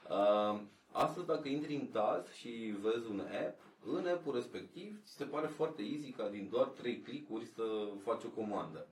Uh, 0.10 0.60
astăzi 0.92 1.26
dacă 1.26 1.48
intri 1.48 1.76
în 1.76 1.86
TAS 1.88 2.32
și 2.32 2.50
vezi 2.82 3.08
un 3.10 3.20
app, 3.20 3.60
în 3.86 4.08
app-ul 4.08 4.34
respectiv 4.34 5.02
ți 5.06 5.14
se 5.16 5.24
pare 5.26 5.48
foarte 5.48 5.82
easy 5.82 6.12
ca 6.12 6.28
din 6.30 6.48
doar 6.52 6.68
3 6.68 7.02
click-uri 7.02 7.46
să 7.46 7.64
faci 8.04 8.24
o 8.24 8.28
comandă. 8.30 8.88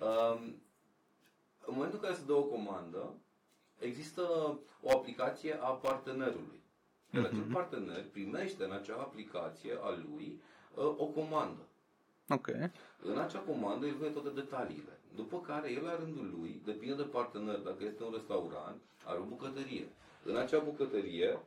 Uh, 0.00 0.38
în 1.68 1.74
momentul 1.74 1.98
în 1.98 2.04
care 2.04 2.14
se 2.14 2.24
dă 2.26 2.32
o 2.32 2.42
comandă, 2.42 3.14
există 3.78 4.22
o 4.82 4.90
aplicație 4.98 5.52
a 5.60 5.70
partenerului. 5.70 6.60
Iar 7.16 7.24
acel 7.24 7.38
Mhm. 7.44 7.52
partener 7.52 8.04
primește 8.12 8.64
în 8.64 8.70
acea 8.72 8.94
aplicație 8.94 9.72
a 9.82 9.90
lui 9.90 10.40
uh, 10.74 10.84
o 10.84 11.04
comandă. 11.06 11.62
Ok. 12.28 12.48
În 13.02 13.18
acea 13.18 13.38
comandă 13.38 13.86
îi 13.86 13.96
vede 14.00 14.12
toate 14.12 14.28
detaliile. 14.34 14.98
După 15.16 15.40
care 15.40 15.72
el 15.72 15.82
la 15.84 15.96
rândul 15.96 16.34
lui, 16.38 16.60
depinde 16.64 16.94
de 16.94 17.02
partener, 17.02 17.56
dacă 17.58 17.84
este 17.84 18.02
un 18.04 18.12
restaurant, 18.12 18.80
are 19.04 19.18
o 19.18 19.24
bucătărie. 19.24 19.88
În 20.24 20.36
acea 20.36 20.58
bucătărie, 20.58 21.38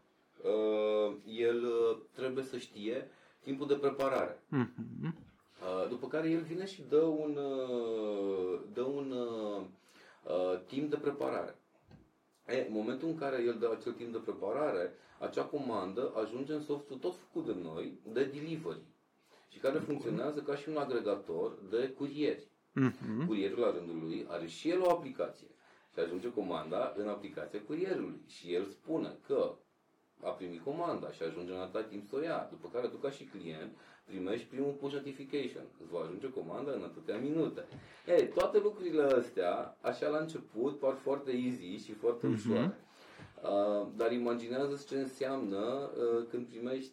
uh, 0.43 1.13
el 1.25 1.63
uh, 1.63 1.97
trebuie 2.15 2.43
să 2.43 2.57
știe 2.57 3.09
timpul 3.43 3.67
de 3.67 3.73
preparare. 3.75 4.39
Mhm. 4.47 5.15
Uh, 5.61 5.87
După 5.89 6.07
care 6.07 6.29
el 6.29 6.41
vine 6.41 6.65
și 6.65 6.83
dă 6.89 6.97
un, 7.01 7.37
uh, 7.37 8.59
dă 8.73 8.81
un 8.81 9.11
uh, 9.11 9.61
uh, 10.23 10.59
timp 10.67 10.89
de 10.89 10.95
preparare. 10.97 11.55
E, 12.47 12.65
în 12.67 12.73
momentul 12.73 13.07
în 13.07 13.17
care 13.17 13.43
el 13.43 13.57
dă 13.59 13.75
acel 13.79 13.91
timp 13.91 14.11
de 14.11 14.17
preparare, 14.17 14.93
acea 15.19 15.43
comandă 15.43 16.13
ajunge 16.23 16.53
în 16.53 16.61
softul 16.61 16.97
tot 16.97 17.15
făcut 17.15 17.45
de 17.45 17.55
noi, 17.61 17.99
de 18.03 18.23
delivery, 18.23 18.81
și 19.49 19.59
care 19.59 19.77
funcționează 19.79 20.39
ca 20.41 20.55
și 20.55 20.69
un 20.69 20.77
agregator 20.77 21.57
de 21.69 21.89
curieri. 21.89 22.47
Mhm. 22.73 23.25
Curierul 23.27 23.59
la 23.59 23.71
rândul 23.71 23.99
lui 23.99 24.25
are 24.29 24.47
și 24.47 24.69
el 24.69 24.81
o 24.81 24.89
aplicație 24.89 25.47
și 25.93 25.99
ajunge 25.99 26.31
comanda 26.33 26.93
în 26.97 27.07
aplicația 27.07 27.61
curierului 27.61 28.21
și 28.27 28.53
el 28.53 28.65
spune 28.65 29.17
că 29.27 29.55
a 30.23 30.29
primit 30.29 30.63
comanda 30.63 31.11
și 31.11 31.23
ajunge 31.23 31.51
în 31.53 31.59
atâta 31.59 31.83
timp 31.83 32.07
să 32.09 32.15
o 32.15 32.21
ia, 32.21 32.47
după 32.51 32.69
care 32.73 32.87
tu 32.87 32.95
ca 32.97 33.09
și 33.11 33.23
client 33.23 33.77
primești 34.05 34.45
primul 34.45 34.71
push 34.71 34.93
notification, 34.93 35.63
îți 35.81 35.91
va 35.91 35.99
ajunge 35.99 36.29
comanda 36.29 36.71
în 36.71 36.83
atâtea 36.83 37.17
minute. 37.17 37.65
Ei, 38.07 38.27
toate 38.27 38.57
lucrurile 38.59 39.03
astea, 39.03 39.77
așa 39.81 40.07
la 40.07 40.17
început, 40.17 40.79
par 40.79 40.93
foarte 40.95 41.31
easy 41.31 41.83
și 41.85 41.93
foarte 41.93 42.27
Mhm. 42.27 42.35
ușoare. 42.35 42.77
Uh, 43.43 43.87
dar 43.95 44.11
imaginează 44.11 44.83
ce 44.87 44.95
înseamnă 44.97 45.57
uh, 45.57 46.25
când 46.29 46.47
primești 46.47 46.91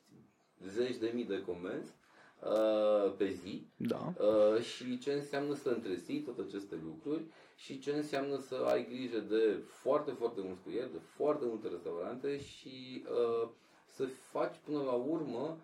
zeci 0.68 0.96
de 0.96 1.10
mii 1.14 1.24
de 1.24 1.42
comenzi 1.42 1.92
uh, 2.40 3.12
pe 3.16 3.30
zi 3.30 3.66
Da. 3.76 4.12
Uh, 4.18 4.62
și 4.62 4.98
ce 4.98 5.12
înseamnă 5.12 5.54
să 5.54 5.68
întreții 5.68 6.20
toate 6.20 6.40
aceste 6.48 6.74
lucruri 6.84 7.24
și 7.56 7.78
ce 7.78 7.90
înseamnă 7.92 8.38
să 8.38 8.64
ai 8.66 8.86
grijă 8.88 9.18
de 9.18 9.62
foarte, 9.66 10.10
foarte 10.10 10.40
mulți 10.44 10.62
curieri, 10.62 10.92
de 10.92 10.98
foarte 11.14 11.44
multe 11.44 11.68
restaurante 11.68 12.38
și 12.40 13.04
uh, 13.10 13.48
să 13.86 14.04
faci 14.06 14.54
până 14.64 14.82
la 14.82 14.92
urmă 14.92 15.56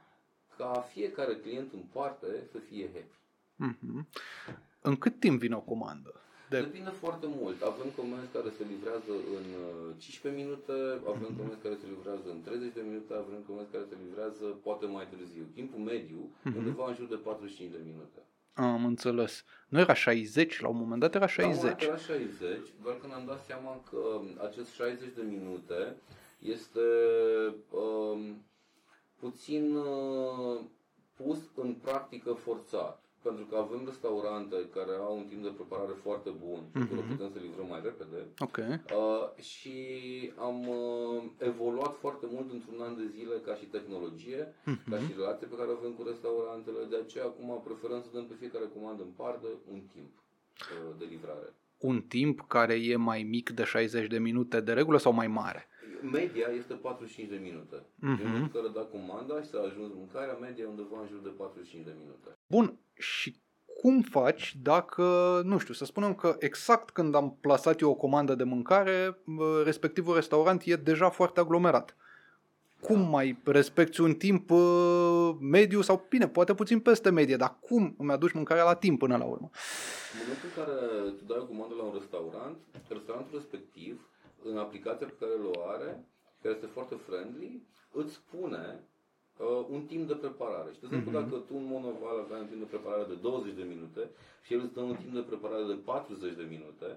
ca 0.56 0.72
fiecare 0.92 1.34
client 1.36 1.72
în 1.72 1.82
parte 1.92 2.26
să 2.50 2.58
fie 2.58 2.90
happy. 2.92 3.18
Mhm. 3.56 4.08
În 4.80 4.96
cât 4.96 5.20
timp 5.20 5.40
vine 5.40 5.54
o 5.54 5.60
comandă? 5.60 6.14
De... 6.52 6.60
Depinde 6.66 6.92
foarte 7.04 7.26
mult. 7.38 7.58
Avem 7.72 7.88
comenzi 8.00 8.28
care 8.36 8.50
se 8.58 8.64
livrează 8.72 9.12
în 9.38 9.46
uh, 9.64 10.04
15 10.04 10.42
minute, 10.42 10.76
avem 11.12 11.30
comenzi 11.40 11.62
care 11.66 11.76
se 11.82 11.86
livrează 11.94 12.26
în 12.34 12.40
30 12.48 12.72
de 12.78 12.82
minute, 12.88 13.12
avem 13.24 13.40
comenzi 13.48 13.72
care 13.74 13.86
se 13.90 13.96
livrează 14.04 14.44
poate 14.66 14.84
mai 14.96 15.06
târziu. 15.12 15.44
Timpul 15.58 15.80
mediu 15.92 16.20
undeva 16.58 16.84
în 16.88 16.94
jur 16.98 17.08
de 17.14 17.18
45 17.28 17.70
de 17.76 17.82
minute. 17.90 18.20
Am 18.54 18.84
înțeles. 18.84 19.44
Nu 19.68 19.78
era 19.84 19.94
60, 19.94 20.60
la 20.60 20.68
un 20.68 20.78
moment 20.82 21.00
dat 21.00 21.14
era 21.14 21.28
La 21.36 21.46
un 21.46 21.54
moment 21.54 21.78
60. 21.80 21.88
dat 21.88 21.88
era 21.88 21.96
60, 21.96 22.58
doar 22.82 22.96
că 23.00 23.06
ne-am 23.06 23.26
dat 23.32 23.40
seama 23.48 23.72
că 23.90 23.96
um, 23.96 24.26
acest 24.48 24.70
60 24.72 25.14
de 25.14 25.24
minute 25.34 25.96
este 26.38 26.86
um, 27.70 28.44
puțin 29.20 29.74
uh, 29.76 30.60
pus 31.14 31.38
în 31.54 31.74
practică 31.74 32.32
forțat. 32.32 33.01
Pentru 33.28 33.44
că 33.50 33.56
avem 33.56 33.82
restaurante 33.92 34.56
care 34.76 34.94
au 35.08 35.16
un 35.16 35.26
timp 35.30 35.42
de 35.42 35.52
preparare 35.58 35.94
foarte 36.06 36.30
bun 36.44 36.60
și 36.74 36.82
acolo 36.84 37.00
Mhm. 37.00 37.10
putem 37.12 37.30
să 37.34 37.38
livrăm 37.46 37.66
mai 37.74 37.80
repede. 37.88 38.18
Ok. 38.46 38.56
Uh, 38.58 39.42
și 39.50 39.76
am 40.48 40.58
uh, 40.68 41.22
evoluat 41.50 41.94
foarte 42.04 42.26
mult 42.34 42.48
într-un 42.56 42.80
an 42.86 42.94
de 42.96 43.06
zile 43.16 43.36
ca 43.46 43.54
și 43.60 43.64
tehnologie, 43.76 44.42
ca 44.64 44.96
Mhm. 44.96 45.06
și 45.06 45.12
relație 45.20 45.46
pe 45.46 45.56
care 45.58 45.68
o 45.70 45.76
avem 45.80 45.92
cu 45.98 46.02
restaurantele. 46.12 46.80
De 46.94 46.98
aceea 47.04 47.24
acum 47.24 47.48
preferăm 47.68 48.00
să 48.02 48.08
dăm 48.12 48.26
pe 48.26 48.34
fiecare 48.42 48.66
comandă 48.76 49.02
în 49.02 49.12
parte 49.22 49.48
un 49.74 49.80
timp 49.94 50.12
uh, 50.18 50.92
de 50.98 51.04
livrare. 51.14 51.48
Un 51.78 52.00
timp 52.16 52.36
care 52.56 52.74
e 52.74 52.96
mai 52.96 53.22
mic 53.22 53.50
de 53.50 53.64
60 53.64 54.06
de 54.14 54.18
minute 54.18 54.60
de 54.60 54.72
regulă 54.72 54.98
sau 54.98 55.12
mai 55.12 55.26
mare? 55.42 55.66
Media 56.12 56.46
este 56.58 56.74
45 56.74 57.28
de 57.28 57.36
minute. 57.42 57.76
Mhm. 57.94 58.10
În 58.22 58.26
momentul 58.26 58.50
în 58.54 58.60
care 58.60 58.68
da 58.74 58.84
comanda 58.96 59.42
și 59.42 59.48
s-a 59.48 59.60
ajuns 59.60 59.92
mâncarea, 59.94 60.34
media 60.40 60.64
e 60.64 60.66
undeva 60.66 61.00
în 61.00 61.06
jur 61.12 61.20
de 61.22 61.28
45 61.28 61.84
de 61.84 61.94
minute. 61.98 62.28
Bun, 62.46 62.78
și 63.02 63.40
cum 63.80 64.00
faci 64.00 64.56
dacă, 64.62 65.02
nu 65.44 65.58
știu, 65.58 65.74
să 65.74 65.84
spunem 65.84 66.14
că 66.14 66.36
exact 66.38 66.90
când 66.90 67.14
am 67.14 67.36
plasat 67.40 67.80
eu 67.80 67.90
o 67.90 67.94
comandă 67.94 68.34
de 68.34 68.44
mâncare, 68.44 69.18
bă, 69.24 69.62
respectivul 69.64 70.14
restaurant 70.14 70.62
e 70.64 70.76
deja 70.76 71.10
foarte 71.10 71.40
aglomerat. 71.40 71.96
Cum 72.80 73.00
mai 73.00 73.38
respecti 73.44 74.00
un 74.00 74.14
timp 74.14 74.50
uh, 74.50 75.30
mediu 75.40 75.80
sau, 75.80 76.06
bine, 76.08 76.28
poate 76.28 76.54
puțin 76.54 76.80
peste 76.80 77.10
medie, 77.10 77.36
dar 77.36 77.56
cum 77.60 77.94
îmi 77.98 78.12
aduci 78.12 78.32
mâncarea 78.32 78.64
la 78.64 78.74
timp 78.74 78.98
până 78.98 79.16
la 79.16 79.24
urmă? 79.24 79.50
În 80.12 80.18
momentul 80.22 80.48
în 80.48 80.64
care 80.64 80.76
tu 81.18 81.24
dai 81.24 81.38
o 81.40 81.46
comandă 81.46 81.74
la 81.74 81.82
un 81.82 81.94
restaurant, 81.98 82.56
restaurantul 82.88 83.38
respectiv, 83.38 84.08
în 84.44 84.58
aplicația 84.58 85.06
pe 85.06 85.16
care 85.20 85.32
o 85.52 85.68
are, 85.74 86.04
care 86.42 86.54
este 86.54 86.66
foarte 86.66 86.96
friendly, 87.06 87.62
îți 87.92 88.12
spune 88.12 88.80
uh, 89.38 89.66
un 89.70 89.82
timp 89.86 90.06
de 90.08 90.14
preparare. 90.14 90.70
Și 90.72 90.80
de 90.80 90.86
exemplu, 90.86 91.10
Mhm. 91.10 91.20
dacă 91.20 91.36
tu 91.48 91.54
în 91.56 91.64
mod 91.72 91.82
normal 91.82 92.18
aveai 92.18 92.40
un 92.40 92.46
timp 92.46 92.60
de 92.60 92.72
preparare 92.74 93.04
de 93.12 93.14
20 93.14 93.54
de 93.54 93.62
minute 93.74 94.10
și 94.44 94.52
el 94.54 94.60
îți 94.60 94.74
dă 94.74 94.80
un 94.80 94.96
timp 94.96 95.12
de 95.14 95.20
preparare 95.30 95.64
de 95.64 95.78
40 95.84 96.34
de 96.36 96.46
minute, 96.54 96.88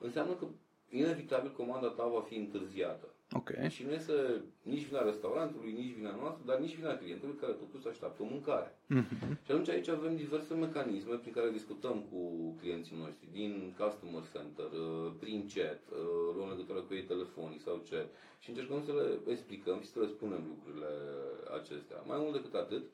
înseamnă 0.00 0.32
că 0.34 0.46
inevitabil 0.90 1.50
comanda 1.52 1.88
ta 1.88 2.06
va 2.06 2.20
fi 2.28 2.36
întârziată. 2.36 3.08
Ok. 3.32 3.50
Și 3.68 3.84
nu 3.84 3.92
este 3.92 4.42
nici 4.62 4.86
vina 4.86 5.02
restaurantului, 5.02 5.72
nici 5.72 5.94
vina 5.94 6.14
noastră, 6.20 6.42
dar 6.46 6.58
nici 6.58 6.76
vina 6.76 6.96
clientului 6.96 7.36
care 7.40 7.52
totuși 7.52 7.88
așteaptă 7.88 8.22
o 8.22 8.30
mâncare. 8.34 8.78
Mhm. 8.86 9.38
Și 9.44 9.50
atunci 9.50 9.68
aici 9.68 9.88
avem 9.88 10.16
diverse 10.16 10.54
mecanisme 10.54 11.14
prin 11.14 11.32
care 11.32 11.50
discutăm 11.50 11.96
cu 12.10 12.20
clienții 12.60 12.96
noștri, 13.02 13.28
din 13.32 13.74
customer 13.78 14.24
center, 14.34 14.70
uh, 14.72 15.12
prin 15.18 15.40
chat, 15.54 15.80
uh, 15.90 16.34
luăm 16.36 16.48
legătură 16.48 16.80
cu 16.80 16.94
ei 16.94 17.02
telefonic 17.12 17.60
sau 17.62 17.82
ce, 17.88 18.06
și 18.38 18.48
încercăm 18.50 18.82
să 18.84 18.92
le 18.92 19.32
explicăm 19.32 19.80
și 19.80 19.90
să 19.92 19.98
le 20.00 20.06
spunem 20.06 20.42
lucrurile 20.52 20.92
acestea. 21.58 21.98
Mai 22.06 22.18
mult 22.20 22.32
decât 22.32 22.54
atât, 22.54 22.84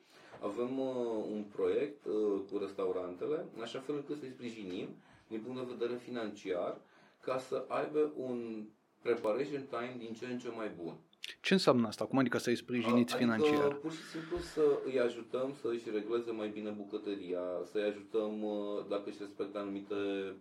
avem 0.41 0.79
uh, 0.79 1.25
un 1.35 1.43
proiect 1.55 2.05
uh, 2.05 2.41
cu 2.51 2.57
restaurantele, 2.57 3.45
în 3.55 3.61
așa 3.61 3.79
fel 3.79 3.95
încât 3.95 4.17
să-i 4.19 4.35
sprijinim 4.35 4.87
din 5.27 5.39
punct 5.41 5.59
de 5.59 5.73
vedere 5.77 5.99
financiar, 6.07 6.77
ca 7.19 7.37
să 7.37 7.65
aibă 7.67 8.11
un 8.15 8.65
preparation 9.09 9.63
time 9.75 9.95
din 10.03 10.13
ce 10.13 10.25
în 10.25 10.37
ce 10.43 10.49
mai 10.49 10.69
bun. 10.81 10.95
Ce 11.41 11.53
înseamnă 11.53 11.87
asta? 11.87 12.05
Cum 12.05 12.17
adică 12.17 12.37
să-i 12.37 12.55
sprijiniți 12.55 13.13
Adică, 13.15 13.17
financiar? 13.17 13.73
pur 13.73 13.91
și 13.91 14.03
simplu 14.13 14.37
să 14.37 14.63
îi 14.85 14.99
ajutăm 14.99 15.53
să 15.61 15.67
își 15.73 15.89
regleze 15.97 16.31
mai 16.31 16.49
bine 16.49 16.69
bucătăria, 16.69 17.43
să 17.71 17.77
îi 17.77 17.83
ajutăm 17.91 18.43
uh, 18.43 18.85
dacă 18.89 19.03
își 19.09 19.17
respectă 19.19 19.57
anumite 19.57 19.95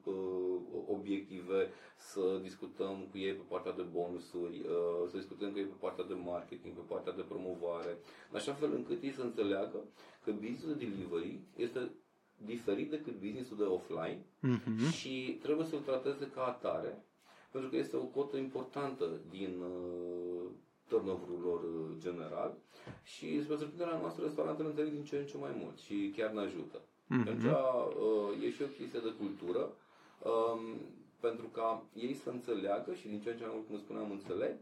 uh, 0.04 0.14
obiective, 0.97 1.61
să 1.97 2.38
discutăm 2.42 3.06
cu 3.11 3.18
ei 3.18 3.33
pe 3.35 3.44
partea 3.49 3.73
de 3.73 3.83
bonusuri, 3.83 4.59
uh, 4.61 5.09
să 5.11 5.16
discutăm 5.16 5.50
cu 5.52 5.59
ei 5.59 5.64
pe 5.64 5.80
partea 5.85 6.04
de 6.04 6.14
marketing, 6.14 6.75
pe 6.75 6.85
partea 6.92 7.12
de 7.12 7.25
promovare, 7.33 7.92
în 8.30 8.37
așa 8.37 8.52
fel 8.52 8.71
încât 8.75 9.02
ei 9.02 9.12
să 9.18 9.23
înțeleagă 9.23 9.78
că 10.25 10.30
businessul 10.33 10.68
de 10.75 10.85
delivery 10.85 11.40
este 11.56 11.80
diferit 12.37 12.90
decât 12.90 13.14
businessul 13.25 13.56
de 13.56 13.62
offline 13.76 14.21
Mhm. 14.40 14.90
și 14.90 15.38
trebuie 15.42 15.66
să-l 15.66 15.78
trateze 15.90 16.30
ca 16.35 16.42
atare, 16.44 17.04
pentru 17.55 17.71
că 17.73 17.77
este 17.77 17.97
o 17.97 18.05
cotă 18.19 18.37
importantă 18.37 19.05
din 19.31 19.53
uh, 19.61 20.45
turnover-ul 20.89 21.41
lor 21.49 21.61
uh, 21.63 21.97
general 22.07 22.53
și 23.03 23.43
spre 23.43 23.57
surprinderea 23.57 23.99
noastră 23.99 24.23
restaurantele 24.25 24.69
înțeleg 24.69 24.93
din 24.93 25.05
ce 25.05 25.17
în 25.17 25.27
ce 25.27 25.37
mai 25.37 25.55
mult 25.63 25.79
și 25.79 26.13
chiar 26.17 26.31
ne 26.31 26.41
ajută. 26.41 26.79
Mhm. 27.07 27.21
Atunci 27.21 27.43
uh, 27.45 28.45
e 28.45 28.51
și 28.51 28.63
o 28.63 28.67
chestie 28.79 29.01
de 29.01 29.13
cultură 29.23 29.63
um, 30.31 30.61
pentru 31.21 31.47
ca 31.47 31.83
ei 31.95 32.15
să 32.15 32.31
înțeleagă 32.31 32.95
și 32.95 33.09
din 33.09 33.21
ce 33.21 33.31
în 33.31 33.37
ce 33.37 33.45
mai 33.45 33.53
mult, 33.55 33.67
cum 33.67 33.79
spuneam, 33.79 34.11
înțeleg, 34.11 34.55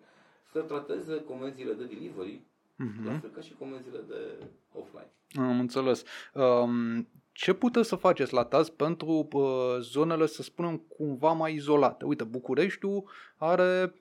să 0.53 0.61
trateze 0.61 1.25
comenzile 1.25 1.73
de 1.73 1.85
delivery 1.85 2.41
Mhm. 2.77 3.07
la 3.07 3.19
fel 3.19 3.31
ca 3.31 3.41
și 3.41 3.55
comenzile 3.59 3.99
de 4.09 4.47
offline. 4.73 5.11
Am 5.49 5.59
înțeles. 5.61 6.05
Um, 6.35 7.09
ce 7.33 7.53
puteți 7.53 7.89
să 7.89 7.97
faceți 7.97 8.33
la 8.33 8.45
TAS 8.45 8.69
pentru 8.69 9.29
uh, 9.33 9.43
zonele, 9.81 10.27
să 10.27 10.43
spunem, 10.43 10.77
cumva 10.77 11.33
mai 11.33 11.55
izolate? 11.55 12.05
Uite, 12.05 12.25
Bucureștiul 12.25 13.11
are 13.37 13.95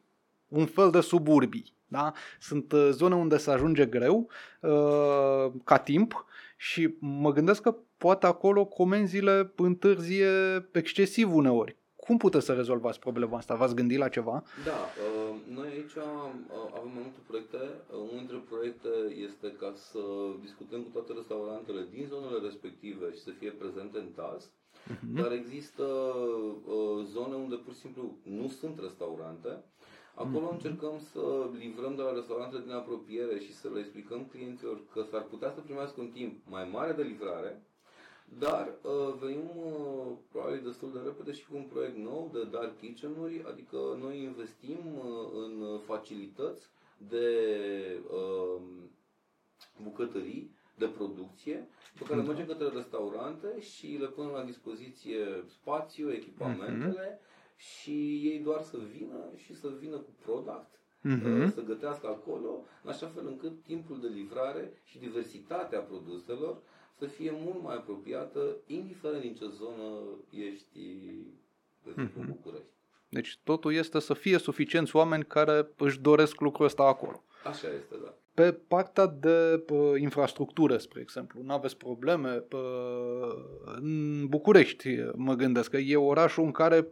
un 0.48 0.66
fel 0.66 0.92
de 0.92 1.02
suburbii. 1.02 1.74
Da? 1.88 2.12
Sunt 2.40 2.72
uh, 2.72 2.90
zone 2.92 3.16
unde 3.16 3.38
se 3.38 3.52
ajunge 3.52 3.86
greu 3.86 4.30
uh, 4.60 5.52
ca 5.64 5.78
timp 5.78 6.26
și 6.58 6.96
mă 7.00 7.32
gândesc 7.32 7.62
că 7.62 7.76
poate 7.98 8.26
acolo 8.26 8.66
comenzile 8.66 9.54
întârzie 9.56 10.30
excesiv 10.72 11.36
uneori. 11.36 11.78
Cum 12.12 12.20
puteți 12.20 12.46
să 12.46 12.54
rezolvați 12.54 13.00
problema 13.00 13.38
asta? 13.38 13.56
V-ați 13.56 13.76
gândit 13.76 13.98
la 13.98 14.14
ceva? 14.18 14.44
Da, 14.70 14.80
uh, 14.82 15.36
noi 15.58 15.68
aici 15.76 15.96
uh, 15.96 16.76
avem 16.78 16.92
mai 16.96 17.04
multe 17.08 17.22
proiecte. 17.28 17.58
Uh, 17.58 17.98
unul 18.08 18.22
dintre 18.24 18.40
proiecte 18.52 18.92
este 19.28 19.48
ca 19.62 19.72
să 19.90 20.02
discutăm 20.46 20.82
cu 20.86 20.90
toate 20.96 21.12
restaurantele 21.20 21.82
din 21.94 22.06
zonele 22.14 22.40
respective 22.48 23.06
și 23.16 23.22
să 23.28 23.32
fie 23.40 23.52
prezente 23.62 23.98
în 23.98 24.10
TAS. 24.18 24.44
Uh-huh. 24.46 25.14
Dar 25.22 25.32
există 25.32 25.86
zone 27.16 27.36
unde 27.46 27.56
pur 27.56 27.74
și 27.74 27.84
simplu 27.86 28.04
nu 28.40 28.48
sunt 28.60 28.76
restaurante. 28.88 29.52
Acolo 30.24 30.46
uh-huh. 30.48 30.58
încercăm 30.58 30.96
să 31.12 31.24
livrăm 31.64 31.94
de 31.96 32.02
la 32.02 32.14
restaurante 32.20 32.58
din 32.66 32.72
apropiere 32.82 33.36
și 33.46 33.54
să 33.60 33.68
le 33.74 33.80
explicăm 33.80 34.22
clienților 34.32 34.78
că 34.94 35.02
s-ar 35.12 35.24
putea 35.32 35.52
să 35.56 35.60
primească 35.68 35.98
un 36.02 36.12
timp 36.20 36.34
mai 36.56 36.66
mare 36.76 36.94
de 37.00 37.04
livrare, 37.12 37.52
dar 38.40 38.74
uh, 38.82 39.14
venim 39.20 39.50
uh, 39.56 40.18
probabil 40.32 40.62
destul 40.64 40.92
de 40.94 41.00
repede 41.04 41.32
și 41.32 41.46
cu 41.48 41.56
un 41.56 41.64
proiect 41.64 41.98
nou 41.98 42.30
de 42.34 42.44
dark 42.44 42.78
kitchen-uri, 42.80 43.44
adică 43.48 43.78
noi 44.00 44.24
investim 44.24 44.80
uh, 44.98 45.30
în 45.34 45.80
facilități 45.86 46.68
de 46.98 47.28
uh, 48.12 48.62
bucătării, 49.84 50.56
de 50.78 50.86
producție, 50.86 51.68
pe 51.98 52.04
care 52.06 52.20
da. 52.20 52.28
mergem 52.28 52.46
către 52.46 52.68
restaurante 52.68 53.60
și 53.60 53.98
le 54.00 54.08
punem 54.08 54.32
la 54.32 54.44
dispoziție 54.44 55.44
spațiu, 55.48 56.12
echipamentele 56.12 57.20
uh-huh. 57.20 57.56
și 57.58 58.22
ei 58.24 58.40
doar 58.40 58.62
să 58.62 58.78
vină 58.98 59.20
și 59.36 59.56
să 59.56 59.68
vină 59.80 59.96
cu 59.98 60.12
product 60.26 60.80
uh-huh. 61.06 61.54
să 61.54 61.64
gătească 61.66 62.08
acolo, 62.08 62.64
în 62.84 62.90
așa 62.90 63.08
fel 63.08 63.28
încât 63.28 63.64
timpul 63.64 64.00
de 64.00 64.08
livrare 64.08 64.74
și 64.84 65.00
diversitatea 65.00 65.80
produselor 65.80 66.62
să 67.02 67.08
fie 67.08 67.32
mult 67.44 67.64
mai 67.64 67.76
apropiată, 67.76 68.40
indiferent 68.68 69.22
din 69.22 69.36
ce 69.36 69.46
zonă 69.58 69.86
ești, 70.30 70.80
de 71.84 71.90
exemplu, 71.90 72.22
mm-hmm. 72.22 72.28
București. 72.28 72.68
Deci 73.10 73.40
totul 73.44 73.74
este 73.74 74.00
să 74.00 74.14
fie 74.14 74.38
suficienți 74.38 74.96
oameni 74.96 75.26
care 75.26 75.68
își 75.78 76.00
doresc 76.00 76.40
lucrul 76.40 76.66
ăsta 76.66 76.84
acolo. 76.84 77.24
Așa 77.44 77.68
este, 77.68 77.96
da. 78.04 78.14
Pe 78.34 78.52
partea 78.52 79.06
de 79.06 79.64
pă, 79.66 79.94
infrastructură, 79.98 80.78
spre 80.78 81.02
exemplu, 81.02 81.42
nu 81.44 81.54
aveți 81.54 81.78
probleme? 81.78 82.30
Pă, 82.30 82.64
în 83.76 84.28
București, 84.28 84.96
mă 85.16 85.34
gândesc 85.34 85.70
că 85.70 85.78
e 85.78 85.96
orașul 85.96 86.44
în 86.44 86.52
care 86.52 86.88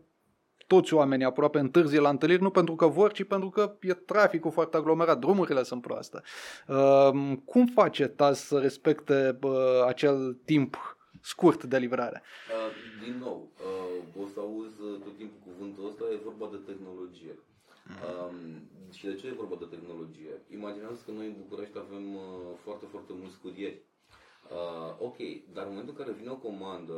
toți 0.73 0.93
oamenii 0.93 1.25
aproape 1.25 1.59
întârzie 1.59 1.99
la 1.99 2.09
întâlniri, 2.09 2.41
nu 2.41 2.49
pentru 2.49 2.75
că 2.75 2.87
vor, 2.87 3.11
ci 3.11 3.23
pentru 3.23 3.49
că 3.49 3.75
e 3.81 3.93
traficul 3.93 4.51
foarte 4.51 4.77
aglomerat, 4.77 5.19
drumurile 5.19 5.63
sunt 5.63 5.81
proaste. 5.81 6.21
Uh, 6.67 7.37
cum 7.45 7.65
face 7.65 8.07
TAS 8.07 8.39
să 8.39 8.57
respecte 8.59 9.37
uh, 9.41 9.51
acel 9.87 10.37
timp 10.45 10.97
scurt 11.21 11.63
de 11.63 11.77
livrare? 11.77 12.21
Uh, 12.21 13.03
din 13.03 13.15
nou, 13.19 13.51
uh, 14.15 14.23
o 14.23 14.27
să 14.33 14.39
auzi 14.39 14.77
tot 15.05 15.15
timpul 15.17 15.39
cuvântul 15.47 15.87
ăsta, 15.89 16.03
e 16.13 16.27
vorba 16.29 16.47
de 16.51 16.59
tehnologie. 16.71 17.35
Um, 18.07 18.37
și 18.97 19.05
de 19.05 19.15
ce 19.15 19.27
e 19.27 19.41
vorba 19.43 19.57
de 19.59 19.71
tehnologie? 19.75 20.33
Imaginează 20.59 20.99
că 21.05 21.11
noi 21.11 21.27
în 21.31 21.35
București 21.43 21.77
avem 21.85 22.05
uh, 22.15 22.23
foarte, 22.63 22.85
foarte 22.93 23.13
mulți 23.21 23.39
curieri. 23.45 23.79
Uh, 24.57 24.89
ok, 25.07 25.17
dar 25.53 25.63
în 25.65 25.71
momentul 25.73 25.93
în 25.95 26.01
care 26.01 26.17
vine 26.19 26.31
o 26.37 26.45
comandă, 26.47 26.97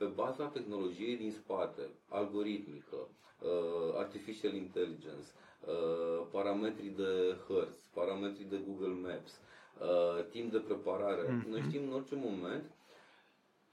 pe 0.00 0.06
baza 0.06 0.44
tehnologiei 0.46 1.16
din 1.16 1.32
spate, 1.32 1.82
algoritmică, 2.08 2.96
uh, 2.96 3.94
artificial 3.96 4.54
intelligence, 4.54 5.28
uh, 5.66 6.26
parametri 6.30 6.92
de 6.96 7.36
hărți, 7.48 7.82
parametri 7.94 8.44
de 8.52 8.58
Google 8.66 8.96
Maps, 9.08 9.32
uh, 9.32 10.24
timp 10.30 10.52
de 10.52 10.58
preparare, 10.58 11.24
mm-hmm. 11.26 11.48
noi 11.48 11.60
știm 11.68 11.82
în 11.86 11.92
orice 11.92 12.14
moment 12.14 12.70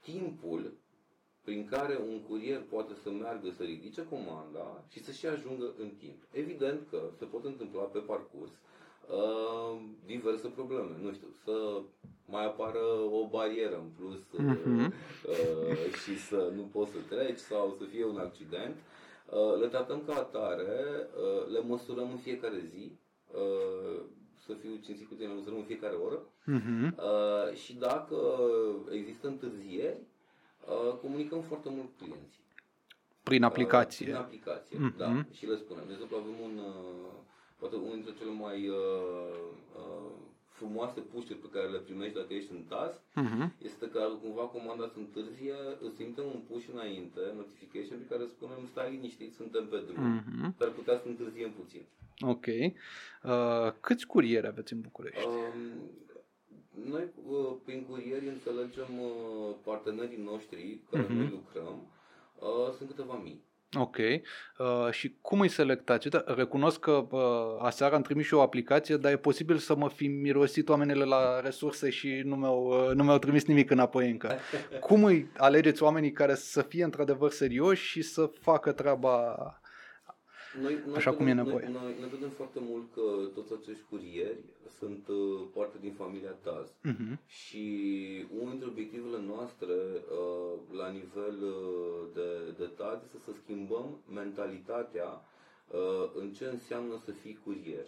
timpul 0.00 0.72
prin 1.44 1.68
care 1.68 1.98
un 2.08 2.20
curier 2.28 2.60
poate 2.60 2.94
să 3.02 3.10
meargă 3.10 3.50
să 3.50 3.62
ridice 3.62 4.06
comanda 4.06 4.84
și 4.90 5.02
să 5.04 5.12
și 5.12 5.26
ajungă 5.26 5.72
în 5.78 5.90
timp. 5.98 6.22
Evident 6.32 6.86
că 6.90 7.00
se 7.18 7.24
pot 7.24 7.44
întâmpla 7.44 7.82
pe 7.82 7.98
parcurs 7.98 8.50
uh, 9.10 9.80
diverse 10.06 10.48
probleme. 10.48 10.96
Nu 11.02 11.12
știu, 11.12 11.28
să 11.44 11.80
mai 12.26 12.44
apară 12.44 12.84
o 13.10 13.26
barieră 13.26 13.76
în 13.76 13.90
plus 13.98 14.18
uh-huh. 14.18 14.86
uh, 14.86 15.92
și 16.02 16.18
să 16.18 16.52
nu 16.54 16.62
poți 16.62 16.90
să 16.90 16.98
treci 17.08 17.38
sau 17.38 17.76
să 17.78 17.84
fie 17.84 18.04
un 18.04 18.18
accident. 18.18 18.76
Uh, 19.30 19.60
le 19.60 19.66
tratăm 19.66 20.02
ca 20.06 20.14
atare, 20.14 21.08
uh, 21.16 21.52
le 21.52 21.60
măsurăm 21.60 22.10
în 22.10 22.16
fiecare 22.16 22.70
zi, 22.72 22.92
uh, 23.34 24.00
să 24.46 24.52
fiu 24.60 24.70
cinstit 24.84 25.08
cu 25.08 25.14
tine, 25.14 25.28
le 25.28 25.34
măsurăm 25.34 25.58
în 25.58 25.64
fiecare 25.64 25.94
oră 25.94 26.18
uh-huh. 26.18 26.94
uh, 26.96 27.56
și 27.56 27.74
dacă 27.74 28.16
există 28.90 29.26
întârzieri, 29.26 29.98
uh, 30.66 30.94
comunicăm 31.00 31.40
foarte 31.42 31.68
mult 31.68 31.84
cu 31.84 32.04
clienții. 32.04 32.44
Prin 33.22 33.42
aplicație. 33.42 34.06
Uh, 34.06 34.12
prin 34.12 34.24
aplicație, 34.24 34.76
uh-huh. 34.78 34.96
da. 34.96 35.24
Și 35.32 35.46
le 35.46 35.56
spunem. 35.56 35.84
De 35.86 35.92
exemplu, 35.92 36.16
avem 36.16 36.34
un, 36.42 36.58
uh, 36.58 37.12
poate 37.58 37.76
unul 37.76 37.94
dintre 37.94 38.14
cele 38.18 38.30
mai 38.30 38.68
uh, 38.68 39.38
uh, 39.80 40.12
frumoase 40.58 41.00
pușuri 41.00 41.42
pe 41.44 41.52
care 41.54 41.66
le 41.74 41.78
primești 41.78 42.18
dacă 42.20 42.32
ești 42.34 42.52
în 42.52 42.62
TAS 42.70 42.94
uh-huh. 42.96 43.46
este 43.68 43.86
că 43.92 44.00
cumva 44.22 44.42
comanda 44.42 44.86
se 44.94 44.98
întârzie, 44.98 45.56
îți 45.84 45.94
trimitem 45.94 46.24
un 46.34 46.40
push 46.48 46.66
înainte, 46.72 47.20
notification, 47.36 47.98
pe 47.98 48.10
care 48.12 48.24
spunem 48.26 48.60
stai 48.70 48.90
liniștit, 48.90 49.34
suntem 49.34 49.64
pe 49.72 49.78
drum, 49.86 50.04
uh-huh. 50.18 50.56
dar 50.58 50.68
putea 50.70 50.96
să 50.96 51.06
întârziem 51.08 51.52
puțin. 51.60 51.84
Ok. 52.20 52.46
Uh, 52.46 53.72
câți 53.80 54.06
curieri 54.06 54.46
aveți 54.46 54.72
în 54.72 54.80
București? 54.80 55.26
Uh, 55.26 55.52
noi 56.84 57.04
uh, 57.26 57.54
prin 57.64 57.84
curieri 57.90 58.28
înțelegem 58.28 58.92
uh, 59.00 59.54
partenerii 59.64 60.22
noștri 60.30 60.80
cu 60.84 60.90
care 60.90 61.06
uh-huh. 61.06 61.18
noi 61.18 61.28
lucrăm, 61.38 61.76
uh, 62.38 62.72
sunt 62.76 62.88
câteva 62.88 63.14
mii. 63.14 63.46
Ok. 63.72 63.96
Uh, 63.96 64.90
și 64.90 65.16
cum 65.20 65.40
îi 65.40 65.48
selectați? 65.48 66.08
Da, 66.08 66.24
recunosc 66.26 66.80
că 66.80 67.06
uh, 67.10 67.20
aseară 67.58 67.94
am 67.94 68.02
trimis 68.02 68.26
și 68.26 68.34
o 68.34 68.40
aplicație, 68.40 68.96
dar 68.96 69.12
e 69.12 69.16
posibil 69.16 69.56
să 69.56 69.76
mă 69.76 69.88
fi 69.88 70.06
mirosit 70.06 70.68
oamenile 70.68 71.04
la 71.04 71.40
resurse 71.40 71.90
și 71.90 72.20
nu 72.24 72.36
mi-au, 72.36 72.88
uh, 72.88 72.94
nu 72.94 73.04
mi-au 73.04 73.18
trimis 73.18 73.44
nimic 73.44 73.70
înapoi 73.70 74.10
încă. 74.10 74.34
cum 74.86 75.04
îi 75.04 75.30
alegeți 75.36 75.82
oamenii 75.82 76.12
care 76.12 76.34
să 76.34 76.62
fie 76.62 76.84
într-adevăr 76.84 77.30
serioși 77.30 77.86
și 77.86 78.02
să 78.02 78.30
facă 78.40 78.72
treaba 78.72 79.36
noi, 80.62 80.82
noi 80.86 80.96
așa 80.96 81.12
cum 81.12 81.26
e 81.26 81.32
nevoie? 81.32 81.68
Noi, 81.72 81.82
noi, 81.82 81.94
noi 82.00 82.08
vedem 82.08 82.28
foarte 82.28 82.58
mult 82.60 82.92
că 82.92 83.00
toți 83.34 83.52
acești 83.60 83.82
curieri 83.90 84.38
sunt 84.78 85.08
uh, 85.08 85.48
parte 85.54 85.76
din 85.80 85.92
familia 85.92 86.30
TAZ 86.30 86.68
uh-huh. 86.70 87.16
și 87.26 87.64
unul 88.38 88.50
dintre 88.50 88.67
obiectivele 88.67 88.67
noastre 88.67 88.67
uh, 88.67 88.67
la 90.88 90.94
nivel 90.94 91.36
uh, 91.42 92.08
de, 92.14 92.28
de 92.58 92.64
TAZ 92.64 92.98
este 93.04 93.18
să 93.18 93.30
schimbăm 93.42 93.98
mentalitatea 94.12 95.08
uh, 95.70 96.10
în 96.14 96.32
ce 96.32 96.44
înseamnă 96.44 97.00
să 97.04 97.10
fii 97.10 97.38
curier. 97.44 97.86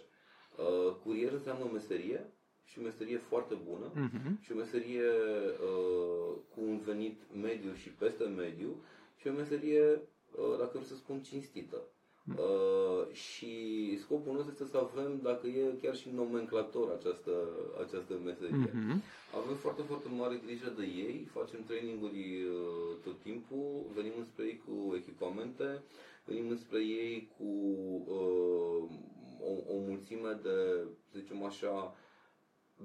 Uh, 0.57 0.93
curier 1.03 1.31
înseamnă 1.31 1.63
o 1.63 1.71
meserie 1.71 2.19
și 2.63 2.79
o 2.79 2.81
meserie 2.81 3.17
foarte 3.17 3.55
bună 3.69 3.87
uh-huh. 3.91 4.43
și 4.43 4.51
o 4.51 4.55
meserie 4.55 5.07
uh, 5.69 6.35
cu 6.53 6.59
un 6.61 6.77
venit 6.79 7.17
mediu 7.41 7.73
și 7.73 7.89
peste 7.89 8.23
mediu 8.23 8.75
și 9.19 9.27
o 9.27 9.31
meserie, 9.31 9.83
uh, 9.91 10.55
dacă 10.57 10.69
vreau 10.69 10.83
să 10.83 10.95
spun, 10.95 11.21
cinstită. 11.21 11.77
Uh, 12.27 13.13
și 13.13 13.53
scopul 13.99 14.33
nostru 14.33 14.51
este 14.51 14.65
să 14.65 14.77
avem, 14.77 15.19
dacă 15.23 15.47
e 15.47 15.77
chiar 15.81 15.95
și 15.95 16.09
nomenclator 16.15 16.89
această, 16.97 17.31
această 17.85 18.13
meserie. 18.25 18.69
Uh-huh. 18.69 18.95
Avem 19.43 19.55
foarte, 19.55 19.81
foarte 19.81 20.07
mare 20.17 20.41
grijă 20.45 20.73
de 20.77 20.83
ei, 20.83 21.27
facem 21.33 21.63
traininguri 21.63 22.43
uh, 22.43 22.95
tot 23.03 23.19
timpul, 23.21 23.85
venim 23.95 24.11
înspre 24.17 24.45
ei 24.45 24.61
cu 24.65 24.95
echipamente, 24.95 25.83
venim 26.25 26.49
înspre 26.49 26.79
ei 26.79 27.29
cu 27.37 27.49
uh, 28.07 28.83
o, 29.49 29.73
o 29.73 29.77
mulțime 29.87 30.39
de, 30.43 30.57
să 31.11 31.19
zicem 31.19 31.43
așa, 31.43 31.95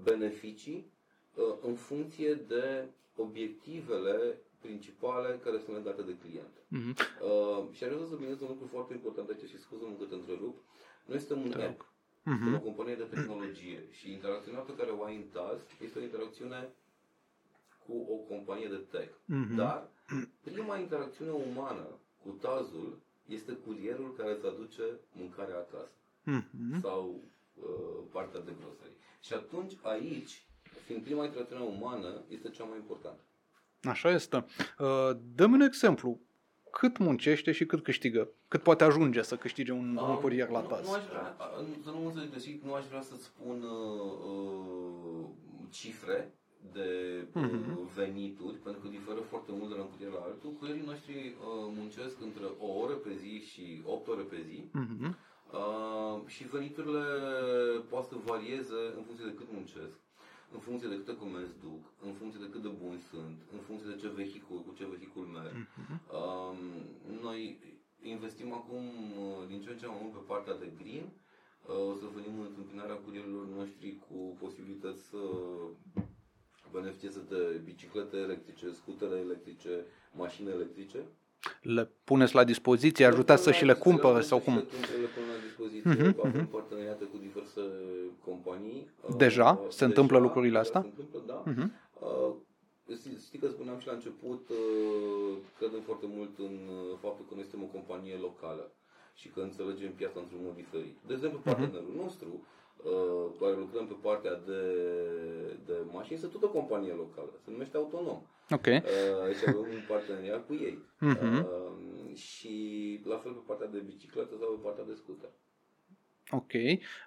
beneficii 0.03 0.93
uh, 1.35 1.55
în 1.63 1.75
funcție 1.75 2.35
de 2.35 2.89
obiectivele 3.17 4.39
principale 4.61 5.41
care 5.45 5.59
sunt 5.65 5.77
legate 5.77 6.03
de 6.03 6.17
client. 6.23 6.55
Uh-huh. 6.77 6.93
Uh, 7.31 7.75
și 7.75 7.85
aș 7.85 7.91
vrea 7.91 8.05
să 8.05 8.09
subliniez 8.11 8.41
un 8.41 8.49
lucru 8.49 8.67
foarte 8.67 8.93
important 8.95 9.29
aici 9.29 9.49
și 9.49 9.59
scuză-mă 9.65 9.95
că 9.99 10.05
te 10.05 10.15
întrerup. 10.15 10.57
Noi 11.07 11.19
suntem 11.19 11.41
un 11.47 11.53
app, 11.67 11.81
uh-huh. 11.81 12.39
suntem 12.41 12.55
o 12.55 12.67
companie 12.69 12.95
de 12.95 13.11
tehnologie 13.15 13.81
și 13.91 14.13
interacțiunea 14.13 14.61
pe 14.61 14.77
care 14.79 14.91
o 14.91 15.03
ai 15.05 15.17
în 15.17 15.27
TAS 15.33 15.61
este 15.85 15.99
o 15.99 16.03
interacțiune 16.03 16.69
cu 17.87 17.95
o 18.15 18.17
companie 18.33 18.69
de 18.69 18.81
tech. 18.93 19.13
Uh-huh. 19.13 19.57
Dar 19.57 19.89
prima 20.41 20.79
interacțiune 20.79 21.31
umană 21.31 21.87
cu 22.23 22.31
TAS-ul 22.41 22.99
este 23.27 23.53
curierul 23.53 24.15
care 24.17 24.31
îți 24.33 24.47
aduce 24.47 24.83
mâncarea 25.13 25.57
acasă 25.57 25.97
uh-huh. 26.27 26.81
sau 26.81 27.21
uh, 27.55 28.03
partea 28.13 28.41
de 28.41 28.53
grocery. 28.61 28.97
Și 29.21 29.33
atunci 29.33 29.73
aici, 29.83 30.47
fiind 30.85 31.03
prima 31.03 31.25
interacțiune 31.25 31.65
umană, 31.65 32.23
este 32.29 32.51
cea 32.51 32.65
mai 32.65 32.79
importantă. 32.79 33.21
Așa 33.89 34.11
este. 34.11 34.45
Uh, 34.79 35.11
dă-mi 35.35 35.55
un 35.55 35.61
exemplu. 35.61 36.21
Cât 36.71 36.99
muncește 36.99 37.53
și 37.53 37.67
cât 37.67 37.83
câștigă? 37.83 38.29
Cât 38.49 38.63
poate 38.63 38.85
ajunge 38.85 39.23
să 39.23 39.37
câștige 39.37 39.73
un, 39.73 39.97
um, 40.01 40.09
un 40.11 40.17
curier 40.17 40.49
la 40.49 40.61
TAS? 40.61 40.81
Nu, 40.85 40.89
nu 40.91 40.95
aș 40.95 41.05
vrea, 41.09 41.37
să 41.85 41.91
nu 41.91 42.07
înțeleg 42.07 42.31
greșit, 42.31 42.65
nu 42.65 42.73
aș 42.75 42.85
vrea 42.87 43.01
să 43.01 43.15
spun 43.21 43.63
uh, 43.63 44.13
uh, 44.31 45.25
cifre, 45.71 46.35
de 46.73 46.89
Mhm. 47.33 47.71
uh, 47.71 47.79
venituri, 47.95 48.57
pentru 48.57 48.81
că 48.83 48.89
diferă 48.89 49.21
foarte 49.33 49.51
mult 49.59 49.69
de 49.71 49.77
la 49.77 49.83
un 49.83 49.91
curier 49.91 50.13
la 50.13 50.23
altul. 50.29 50.51
Curierii 50.59 50.87
noștri 50.93 51.15
uh, 51.15 51.35
muncesc 51.79 52.17
între 52.29 52.47
o 52.59 52.69
oră 52.83 52.93
pe 53.07 53.13
zi 53.23 53.33
și 53.51 53.83
8 53.85 54.09
ore 54.09 54.23
pe 54.23 54.41
zi 54.49 54.59
Mhm. 54.73 55.17
uh, 55.53 56.17
și 56.27 56.43
veniturile 56.57 57.05
poate 57.91 58.07
să 58.11 58.17
varieze 58.33 58.79
în 58.99 59.03
funcție 59.07 59.27
de 59.31 59.35
cât 59.41 59.49
muncesc, 59.53 59.97
în 60.55 60.61
funcție 60.67 60.89
de 60.93 60.97
câte 61.01 61.17
comenzi 61.23 61.55
duc, 61.67 61.83
în 62.07 62.13
funcție 62.19 62.41
de 62.45 62.51
cât 62.53 62.63
de 62.67 62.73
buni 62.83 63.01
sunt, 63.11 63.37
în 63.57 63.61
funcție 63.67 63.89
de 63.93 64.01
ce 64.03 64.09
vehicul, 64.21 64.59
cu 64.67 64.73
ce 64.79 64.85
vehicul 64.95 65.25
merg. 65.37 65.55
Mhm. 65.81 65.95
Um, 66.19 66.59
noi 67.27 67.41
investim 68.15 68.53
acum 68.61 68.85
uh, 69.25 69.41
din 69.51 69.61
ce 69.63 69.71
în 69.71 69.79
ce 69.81 69.87
mai 69.87 69.99
mult 70.03 70.13
pe 70.15 70.25
partea 70.33 70.57
de 70.63 70.69
green. 70.81 71.07
Uh, 71.09 71.91
O 71.93 71.95
să 72.01 72.07
venim 72.17 72.35
în 72.41 72.47
întâmpinarea 72.53 72.95
curierilor 73.05 73.47
noștri 73.59 73.89
cu 74.07 74.17
posibilități 74.43 75.03
să 75.11 75.21
beneficieze 76.73 77.21
de 77.29 77.61
biciclete 77.65 78.17
electrice, 78.17 78.67
scutere 78.73 79.17
electrice, 79.27 79.85
mașini 80.23 80.49
electrice. 80.51 80.99
Le 81.63 81.91
puneți 82.05 82.35
la 82.35 82.45
dispoziție, 82.45 83.05
ajutați 83.05 83.43
să 83.43 83.53
și 83.53 83.65
le 83.65 83.73
cumpere 83.75 84.21
sau 84.21 84.39
cum? 84.39 84.55
Le 84.55 84.61
cumpere, 84.61 84.97
le 85.05 85.07
pun 85.15 85.23
la 85.33 85.39
dispoziție, 85.47 85.91
Mhm, 85.91 86.21
avem 86.27 86.41
mhm. 86.41 86.51
parteneriate 86.51 87.05
cu 87.05 87.17
diverse 87.17 87.61
companii. 87.61 87.96
Deja? 89.17 89.61
Uh, 89.63 89.69
Se 89.71 89.85
întâmplă 89.85 90.17
deja, 90.17 90.27
lucrurile 90.27 90.59
deja 90.59 90.63
astea? 90.67 90.81
Se 90.81 90.87
întâmplă, 90.89 91.21
da. 91.33 91.43
Mhm. 91.51 91.73
Uh, 92.01 92.35
știi- 92.97 93.19
Știi 93.27 93.39
că 93.39 93.49
spuneam 93.49 93.79
și 93.79 93.87
la 93.87 93.93
început, 93.93 94.49
uh, 94.49 95.37
credem 95.59 95.81
foarte 95.81 96.07
mult 96.17 96.39
în 96.39 96.57
uh, 96.79 96.99
faptul 97.05 97.25
că 97.29 97.35
noi 97.35 97.43
suntem 97.45 97.63
o 97.69 97.73
companie 97.79 98.17
locală 98.29 98.65
și 99.15 99.29
că 99.29 99.41
înțelegem 99.41 99.93
piața 99.93 100.21
într-un 100.21 100.41
mod 100.45 100.55
diferit. 100.55 100.97
De 101.07 101.13
exemplu, 101.13 101.39
partenerul 101.45 101.95
nostru, 102.05 102.31
uh, 102.37 103.25
cu 103.31 103.37
care 103.45 103.57
lucrăm 103.57 103.87
pe 103.87 103.97
partea 104.03 104.35
de, 104.49 104.61
de 105.67 105.77
mașini, 105.93 106.15
este 106.19 106.27
tot 106.35 106.43
o 106.43 106.49
companie 106.59 106.93
locală, 106.93 107.33
se 107.45 107.51
numește 107.51 107.77
Autonom. 107.77 108.21
Ok. 108.51 108.67
Uh, 108.67 109.35
și 109.37 109.45
avem 109.47 109.61
un 109.79 109.85
parteneriat 109.89 110.47
cu 110.47 110.53
ei. 110.55 110.79
Mhm. 111.01 111.37
Uh, 111.37 112.15
și 112.17 112.55
la 113.05 113.17
fel 113.19 113.33
pe 113.33 113.43
partea 113.47 113.67
de 113.67 113.79
bicicletă 113.79 114.35
sau 114.41 114.49
pe 114.55 114.65
partea 114.67 114.85
de 114.85 114.95
scooter. 114.95 115.31
Ok. 116.31 116.53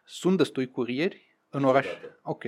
Sunt 0.05 0.37
destui 0.37 0.71
curieri 0.71 1.37
în 1.49 1.63
oraș? 1.63 1.85
Niciodată. 1.85 2.19
Ok. 2.23 2.43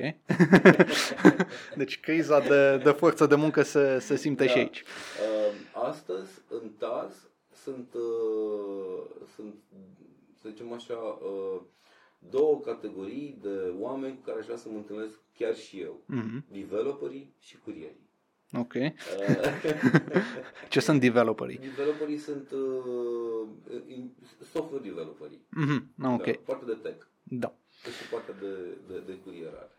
deci 1.81 1.99
criza 1.99 2.39
de, 2.39 2.77
de 2.83 2.91
forță 2.91 3.25
de 3.25 3.35
muncă 3.35 3.61
se, 3.61 3.99
se 3.99 4.15
simte 4.15 4.45
Da. 4.45 4.51
și 4.51 4.57
aici. 4.57 4.81
Uh, 4.81 5.81
astăzi, 5.87 6.31
în 6.49 6.69
TAS, 6.77 7.29
sunt, 7.53 7.93
uh, 7.93 9.03
sunt 9.35 9.53
să 10.41 10.49
zicem 10.49 10.73
așa, 10.73 10.93
uh, 10.93 11.61
două 12.29 12.59
categorii 12.59 13.37
de 13.41 13.73
oameni 13.79 14.15
cu 14.15 14.21
care 14.21 14.39
aș 14.39 14.45
vrea 14.45 14.57
să 14.57 14.69
mă 14.69 14.77
întâlnesc 14.77 15.19
chiar 15.37 15.55
și 15.55 15.79
eu. 15.79 16.01
Mhm. 16.05 16.45
Developerii 16.51 17.33
și 17.39 17.57
curierii. 17.57 18.09
Ok. 18.57 18.73
Uh, 18.73 18.91
Ce 20.69 20.79
sunt 20.79 20.99
developerii? 20.99 21.57
developerii 21.57 22.17
sunt 22.17 22.51
uh, 22.51 23.47
in- 23.87 24.11
software 24.51 24.83
developerii. 24.83 25.41
Mhm. 25.49 26.13
Ok. 26.13 26.25
Da, 26.25 26.31
partea 26.45 26.67
de 26.67 26.73
tech. 26.81 27.05
Da. 27.23 27.53
Este 27.87 28.03
partea 28.11 28.33
de, 28.33 28.53
de, 28.87 28.99
de 29.05 29.13
curierar. 29.25 29.69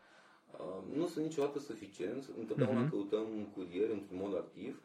Uh, 0.53 0.97
nu 0.99 1.07
sunt 1.07 1.25
niciodată 1.25 1.59
suficienți, 1.59 2.29
întotdeauna 2.39 2.81
Mhm. 2.81 2.91
căutăm 2.91 3.27
un 3.37 3.45
curier 3.57 3.91
într-un 3.91 4.19
mod 4.23 4.35
activ, 4.37 4.81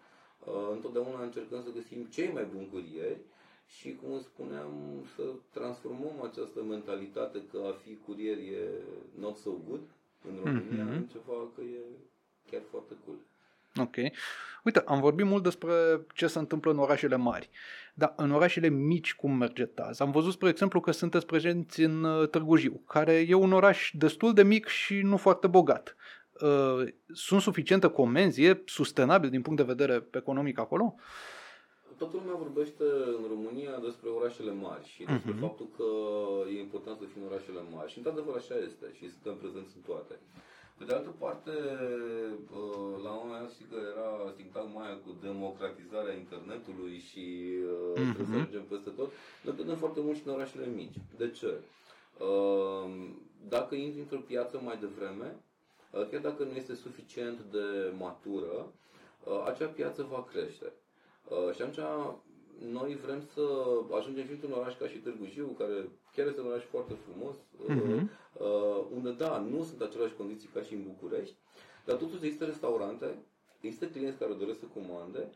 uh, 0.45 0.69
întotdeauna 0.71 1.23
încercăm 1.23 1.61
să 1.63 1.69
găsim 1.73 2.03
cei 2.03 2.31
mai 2.33 2.45
buni 2.53 2.69
curieri 2.71 3.17
și, 3.77 3.95
cum 4.01 4.13
îți 4.13 4.25
spuneam, 4.25 4.71
să 5.15 5.23
transformăm 5.53 6.21
această 6.29 6.63
mentalitate 6.63 7.39
că 7.51 7.59
a 7.67 7.71
fi 7.83 7.97
curier 8.05 8.37
e 8.37 8.69
not 9.19 9.35
so 9.37 9.51
good 9.67 9.81
în 10.29 10.35
România 10.43 10.83
Mhm. 10.83 10.93
în 10.93 11.05
ceva 11.15 11.37
că 11.55 11.61
e 11.61 11.79
chiar 12.51 12.61
foarte 12.69 12.93
cool. 13.05 13.17
Ok. 13.77 13.95
Uite, 14.63 14.83
am 14.85 14.99
vorbit 14.99 15.25
mult 15.25 15.43
despre 15.43 15.71
ce 16.13 16.27
se 16.27 16.39
întâmplă 16.39 16.71
în 16.71 16.77
orașele 16.79 17.15
mari. 17.15 17.49
Dar 17.93 18.13
în 18.17 18.31
orașele 18.31 18.67
mici 18.69 19.15
cum 19.15 19.31
merge 19.37 19.65
TAZ? 19.65 19.99
Am 19.99 20.11
văzut, 20.11 20.31
spre 20.33 20.49
exemplu, 20.49 20.79
că 20.79 20.91
sunteți 20.91 21.25
prezenți 21.25 21.81
în 21.81 22.03
uh, 22.03 22.29
Târgu 22.29 22.55
Jiu, 22.55 22.81
care 22.87 23.25
e 23.27 23.33
un 23.33 23.53
oraș 23.53 23.91
destul 23.93 24.33
de 24.33 24.43
mic 24.43 24.65
și 24.67 25.01
nu 25.01 25.17
foarte 25.17 25.47
bogat. 25.47 25.95
Uh, 26.41 26.87
Sunt 27.13 27.41
suficiente 27.41 27.87
comenzi? 27.87 28.43
E 28.43 28.61
sustenabil 28.65 29.29
din 29.29 29.41
punct 29.41 29.59
de 29.59 29.73
vedere 29.73 30.07
economic 30.11 30.59
acolo? 30.59 30.95
Toată 31.97 32.15
lumea 32.19 32.35
vorbește 32.45 32.83
în 33.17 33.25
România 33.33 33.73
despre 33.87 34.09
orașele 34.09 34.51
mari 34.51 34.85
și 34.93 35.03
despre 35.03 35.31
Mhm. 35.31 35.39
faptul 35.45 35.67
că 35.77 35.87
e 36.55 36.59
important 36.59 36.97
să 36.99 37.05
fii 37.11 37.21
în 37.21 37.27
orașele 37.31 37.61
mari. 37.75 37.91
Și 37.91 37.97
într-adevăr 37.97 38.35
așa 38.35 38.55
este 38.69 38.85
și 38.97 39.05
suntem 39.13 39.35
prezenți 39.43 39.73
în 39.77 39.81
toate. 39.89 40.15
Pe 40.77 40.83
de 40.85 40.93
altă 40.93 41.13
parte, 41.19 41.51
uh, 42.59 42.93
la 43.03 43.11
un 43.11 43.19
moment 43.23 43.41
dat 43.41 43.51
știi 43.51 43.65
că 43.71 43.77
era 43.93 44.33
sintagma 44.35 44.81
aia 44.85 44.97
cu 45.05 45.15
democratizarea 45.21 46.13
internetului 46.13 46.97
și 47.09 47.25
uh, 47.71 47.99
Mhm. 48.01 48.13
trebuie 48.13 48.25
să 48.25 48.41
mergem 48.43 48.63
peste 48.63 48.89
tot. 48.89 49.09
Noi 49.43 49.53
credem 49.55 49.75
foarte 49.75 49.99
mult 50.01 50.15
și 50.17 50.23
în 50.25 50.33
orașele 50.33 50.65
mici. 50.75 50.97
De 51.17 51.29
ce? 51.31 51.51
Uh, 52.19 53.09
Dacă 53.49 53.75
intri 53.75 53.99
într-o 53.99 54.19
piață 54.31 54.59
mai 54.63 54.77
devreme, 54.77 55.35
uh, 55.91 56.07
chiar 56.11 56.21
dacă 56.21 56.43
nu 56.43 56.55
este 56.55 56.75
suficient 56.75 57.39
de 57.51 57.93
matură, 57.97 58.55
uh, 59.23 59.43
acea 59.45 59.67
piață 59.67 60.07
va 60.11 60.27
crește. 60.31 60.73
Uh, 61.29 61.53
și 61.55 61.61
atunci 61.61 61.85
noi 62.71 62.95
vrem 63.05 63.21
să 63.33 63.41
ajungem 63.99 64.25
și 64.25 64.31
într-un 64.31 64.51
oraș 64.51 64.77
ca 64.77 64.87
și 64.87 64.97
Târgu 64.97 65.25
Jiu, 65.33 65.47
care 65.57 65.89
chiar 66.17 66.27
este 66.27 66.41
un 66.41 66.47
oraș 66.47 66.63
foarte 66.63 66.93
frumos, 67.05 67.35
uh, 67.35 67.75
Mhm. 67.75 68.09
uh, 68.39 68.85
unde, 68.95 69.11
da, 69.11 69.37
nu 69.53 69.63
sunt 69.63 69.81
aceleași 69.81 70.13
condiții 70.21 70.49
ca 70.53 70.61
și 70.61 70.73
în 70.73 70.83
București, 70.83 71.35
dar 71.85 71.95
totuși 71.95 72.25
există 72.25 72.45
restaurante, 72.45 73.07
există 73.61 73.85
clienți 73.85 74.17
care 74.17 74.33
doresc 74.33 74.59
să 74.59 74.65
comande 74.79 75.29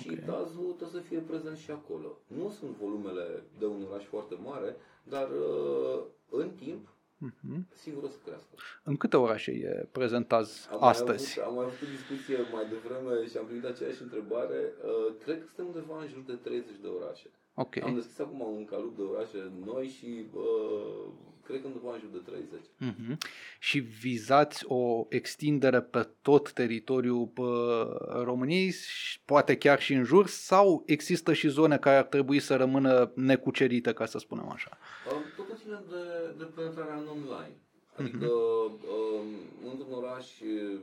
și 0.00 0.08
Ok. 0.12 0.24
Tazul 0.24 0.72
trebuie 0.78 1.00
să 1.02 1.08
fie 1.08 1.18
prezent 1.18 1.56
și 1.56 1.70
acolo. 1.70 2.18
Nu 2.26 2.50
sunt 2.58 2.70
volumele 2.76 3.42
de 3.58 3.66
un 3.66 3.82
oraș 3.90 4.04
foarte 4.04 4.34
mare, 4.44 4.76
dar 5.02 5.28
uh, 5.30 6.00
în 6.30 6.50
timp, 6.50 6.88
Mhm. 7.20 7.66
sigur 7.74 8.02
o 8.02 8.08
să 8.08 8.16
crească. 8.24 8.48
În 8.84 8.96
câte 8.96 9.16
orașe 9.16 9.50
e 9.50 9.88
prezent 9.92 10.28
TAZ 10.28 10.68
Am 10.70 10.78
mai 10.80 10.88
astăzi? 10.90 11.40
avut, 11.40 11.48
am 11.50 11.54
mai 11.54 11.64
avut 11.64 11.80
o 11.82 11.90
discuție 11.96 12.36
mai 12.52 12.64
devreme 12.74 13.26
și 13.26 13.36
am 13.36 13.44
primit 13.46 13.64
aceeași 13.64 14.02
întrebare. 14.02 14.60
Uh, 14.84 15.14
cred 15.24 15.38
că 15.40 15.46
suntem 15.46 15.66
undeva 15.74 16.00
în 16.02 16.08
jur 16.08 16.22
de 16.26 16.34
30 16.34 16.76
de 16.82 16.86
orașe. 16.98 17.28
Ok. 17.60 17.82
Am 17.82 17.94
deschis 17.94 18.18
acum 18.18 18.40
un 18.40 18.64
calup 18.64 18.96
de 18.96 19.02
orașe 19.02 19.50
noi 19.64 19.86
și 19.86 20.26
uh, 20.32 21.12
cred 21.42 21.60
că 21.60 21.66
undeva 21.66 21.92
în 21.92 21.98
jur 22.00 22.10
de 22.10 22.30
30. 22.30 22.60
Mhm. 22.78 23.18
Și 23.58 23.78
vizați 23.78 24.64
o 24.66 25.06
extindere 25.08 25.80
pe 25.80 26.08
tot 26.22 26.52
teritoriul 26.52 27.26
pă, 27.26 28.22
României, 28.24 28.70
și 28.70 29.20
poate 29.24 29.56
chiar 29.56 29.80
și 29.80 29.92
în 29.92 30.04
jur, 30.04 30.26
sau 30.26 30.82
există 30.86 31.32
și 31.32 31.48
zone 31.48 31.78
care 31.78 31.96
ar 31.96 32.04
trebui 32.04 32.40
să 32.40 32.56
rămână 32.56 33.12
necucerite, 33.14 33.92
ca 33.92 34.06
să 34.06 34.18
spunem 34.18 34.48
așa? 34.48 34.78
Um, 35.12 35.22
Totul 35.36 35.56
ține 35.56 35.82
de, 35.88 36.34
de 36.38 36.44
penetrarea 36.44 36.94
în 36.94 37.06
online. 37.06 37.56
Adică 37.96 38.26
um, 38.26 39.26
într-un 39.70 39.92
oraș 39.92 40.40
e, 40.40 40.78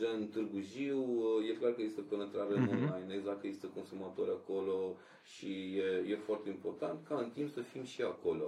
gen 0.00 0.28
Târgu 0.28 0.60
Jiu, 0.70 1.02
e 1.50 1.52
clar 1.60 1.72
că 1.72 1.82
este 1.82 2.00
penetrare 2.10 2.54
în 2.56 2.62
Mhm. 2.62 2.70
online, 2.72 3.14
exact 3.14 3.40
că 3.40 3.46
există 3.46 3.68
consumatori 3.74 4.30
acolo 4.40 4.96
și 5.34 5.50
e, 5.76 6.10
e 6.12 6.16
foarte 6.28 6.48
important 6.48 6.98
ca 7.08 7.16
în 7.24 7.30
timp 7.30 7.48
să 7.52 7.60
fim 7.60 7.84
și 7.84 8.02
acolo. 8.02 8.46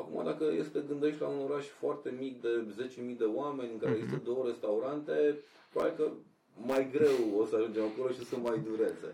Acum, 0.00 0.24
dacă 0.24 0.44
este 0.62 0.84
gândești 0.88 1.20
la 1.20 1.28
un 1.28 1.40
oraș 1.50 1.66
foarte 1.66 2.14
mic 2.18 2.40
de 2.40 2.52
10.000 2.78 3.16
de 3.18 3.24
oameni, 3.24 3.72
în 3.72 3.78
care 3.78 3.92
Mhm. 3.92 4.00
există 4.02 4.20
două 4.24 4.44
restaurante, 4.46 5.38
probabil 5.72 5.96
că 5.96 6.06
mai 6.66 6.90
greu 6.90 7.18
o 7.40 7.44
să 7.44 7.56
ajungem 7.56 7.84
acolo 7.84 8.08
și 8.12 8.20
o 8.20 8.24
să 8.24 8.36
mai 8.36 8.58
dureze. 8.68 9.10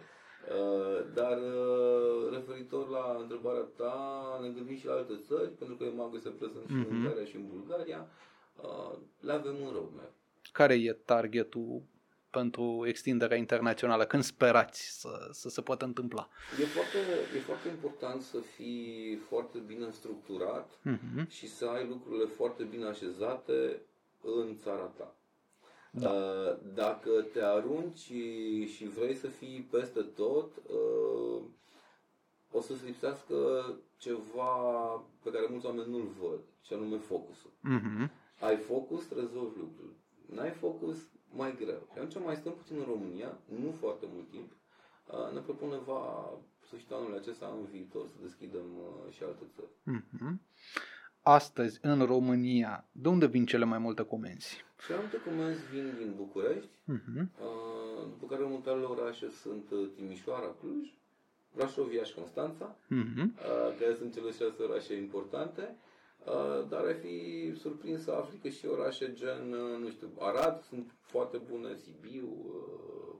Uh, 0.58 0.98
Dar 1.14 1.36
uh, 1.38 2.30
referitor 2.36 2.88
la 2.88 3.16
întrebarea 3.20 3.66
ta, 3.76 3.98
ne 4.42 4.48
gândim 4.48 4.76
și 4.76 4.86
la 4.86 4.92
alte 4.92 5.16
țări, 5.28 5.48
pentru 5.50 5.76
că 5.76 5.84
Emago 5.84 6.16
este 6.16 6.28
prezent 6.28 6.66
și 6.68 6.74
în 6.74 6.80
Mhm. 6.80 6.94
Ungaria 6.96 7.24
și 7.24 7.36
în 7.36 7.46
Bulgaria. 7.54 8.08
Uh, 8.62 8.92
Le 9.20 9.32
avem 9.32 9.56
în 9.66 9.72
roadmap. 9.72 10.12
Care 10.54 10.74
e 10.74 10.92
targetul 10.92 11.82
pentru 12.30 12.84
extinderea 12.86 13.36
internațională? 13.36 14.04
Când 14.04 14.22
sperați 14.22 15.00
să, 15.00 15.28
să 15.30 15.48
se 15.48 15.60
poată 15.60 15.84
întâmpla? 15.84 16.28
E 16.60 16.64
foarte, 16.64 16.96
e 17.36 17.40
foarte 17.40 17.68
important 17.68 18.22
să 18.22 18.38
fii 18.38 19.16
foarte 19.28 19.58
bine 19.58 19.90
structurat 19.90 20.78
Mhm. 20.82 21.28
și 21.28 21.48
să 21.48 21.64
ai 21.66 21.86
lucrurile 21.86 22.24
foarte 22.24 22.62
bine 22.64 22.84
așezate 22.86 23.80
în 24.22 24.56
țara 24.56 24.84
ta. 24.98 25.14
Da. 25.90 26.10
Uh, 26.10 26.56
Dacă 26.74 27.10
te 27.32 27.40
arunci 27.42 27.98
și- 27.98 28.66
și 28.66 28.88
vrei 28.88 29.14
să 29.14 29.26
fii 29.26 29.68
peste 29.70 30.00
tot, 30.02 30.56
uh, 30.56 31.42
o 32.52 32.60
să-ți 32.60 32.84
lipsească 32.84 33.36
ceva 33.98 34.52
pe 35.22 35.30
care 35.30 35.46
mulți 35.50 35.66
oameni 35.66 35.90
nu-l 35.90 36.08
văd, 36.20 36.38
și 36.62 36.72
anume 36.72 36.96
focusul. 36.96 37.50
Mhm. 37.60 38.10
Ai 38.40 38.56
focus, 38.56 39.08
rezolvi 39.08 39.58
lucruri. 39.58 39.92
N-ai 40.26 40.50
focus, 40.50 40.96
mai 41.30 41.56
greu. 41.56 41.88
Și 41.92 41.98
atunci 41.98 42.24
mai 42.24 42.36
stăm 42.36 42.52
puțin 42.52 42.76
în 42.78 42.84
România, 42.84 43.38
nu 43.60 43.70
foarte 43.80 44.06
mult 44.14 44.30
timp. 44.30 44.52
Uh, 45.06 45.32
Ne 45.34 45.40
propunem 45.40 45.82
va 45.86 46.30
sfârșitul 46.60 46.96
anului 46.96 47.18
acesta, 47.18 47.46
în 47.58 47.64
viitor, 47.64 48.06
să 48.08 48.14
deschidem 48.22 48.64
uh, 48.78 49.12
și 49.12 49.22
alte 49.22 49.44
țări. 49.54 49.98
Mhm. 50.12 50.40
Astăzi, 51.22 51.78
în 51.82 52.02
România, 52.04 52.88
de 52.92 53.08
unde 53.08 53.26
vin 53.26 53.46
cele 53.46 53.64
mai 53.64 53.78
multe 53.78 54.02
comenzi? 54.04 54.64
Celelalte 54.86 55.16
comenzi 55.22 55.60
vin 55.72 55.94
din 55.98 56.12
București, 56.16 56.70
Mhm. 56.84 57.30
uh, 57.40 58.04
după 58.08 58.26
care 58.26 58.42
următoarele 58.42 58.84
orașe 58.84 59.30
sunt 59.30 59.70
uh, 59.70 59.88
Timișoara, 59.96 60.46
Cluj, 60.60 60.88
Brașovia 61.54 62.02
și 62.04 62.14
Constanța, 62.14 62.76
Mhm. 62.88 63.20
uh, 63.20 63.78
care 63.78 63.94
sunt 63.94 64.12
cele 64.14 64.30
șase 64.30 64.62
orașe 64.62 64.94
importante. 64.96 65.76
Uh, 66.24 66.68
dar 66.68 66.84
ai 66.84 66.94
fi 66.94 67.52
surprins 67.60 68.02
să 68.02 68.10
afli 68.10 68.38
că 68.42 68.48
și 68.48 68.66
orașe 68.66 69.12
gen, 69.12 69.52
uh, 69.52 69.78
nu 69.80 69.90
știu, 69.90 70.08
Arad 70.18 70.62
sunt 70.68 70.92
foarte 71.00 71.36
bune, 71.50 71.76
Sibiu, 71.76 72.28
uh, 72.46 73.14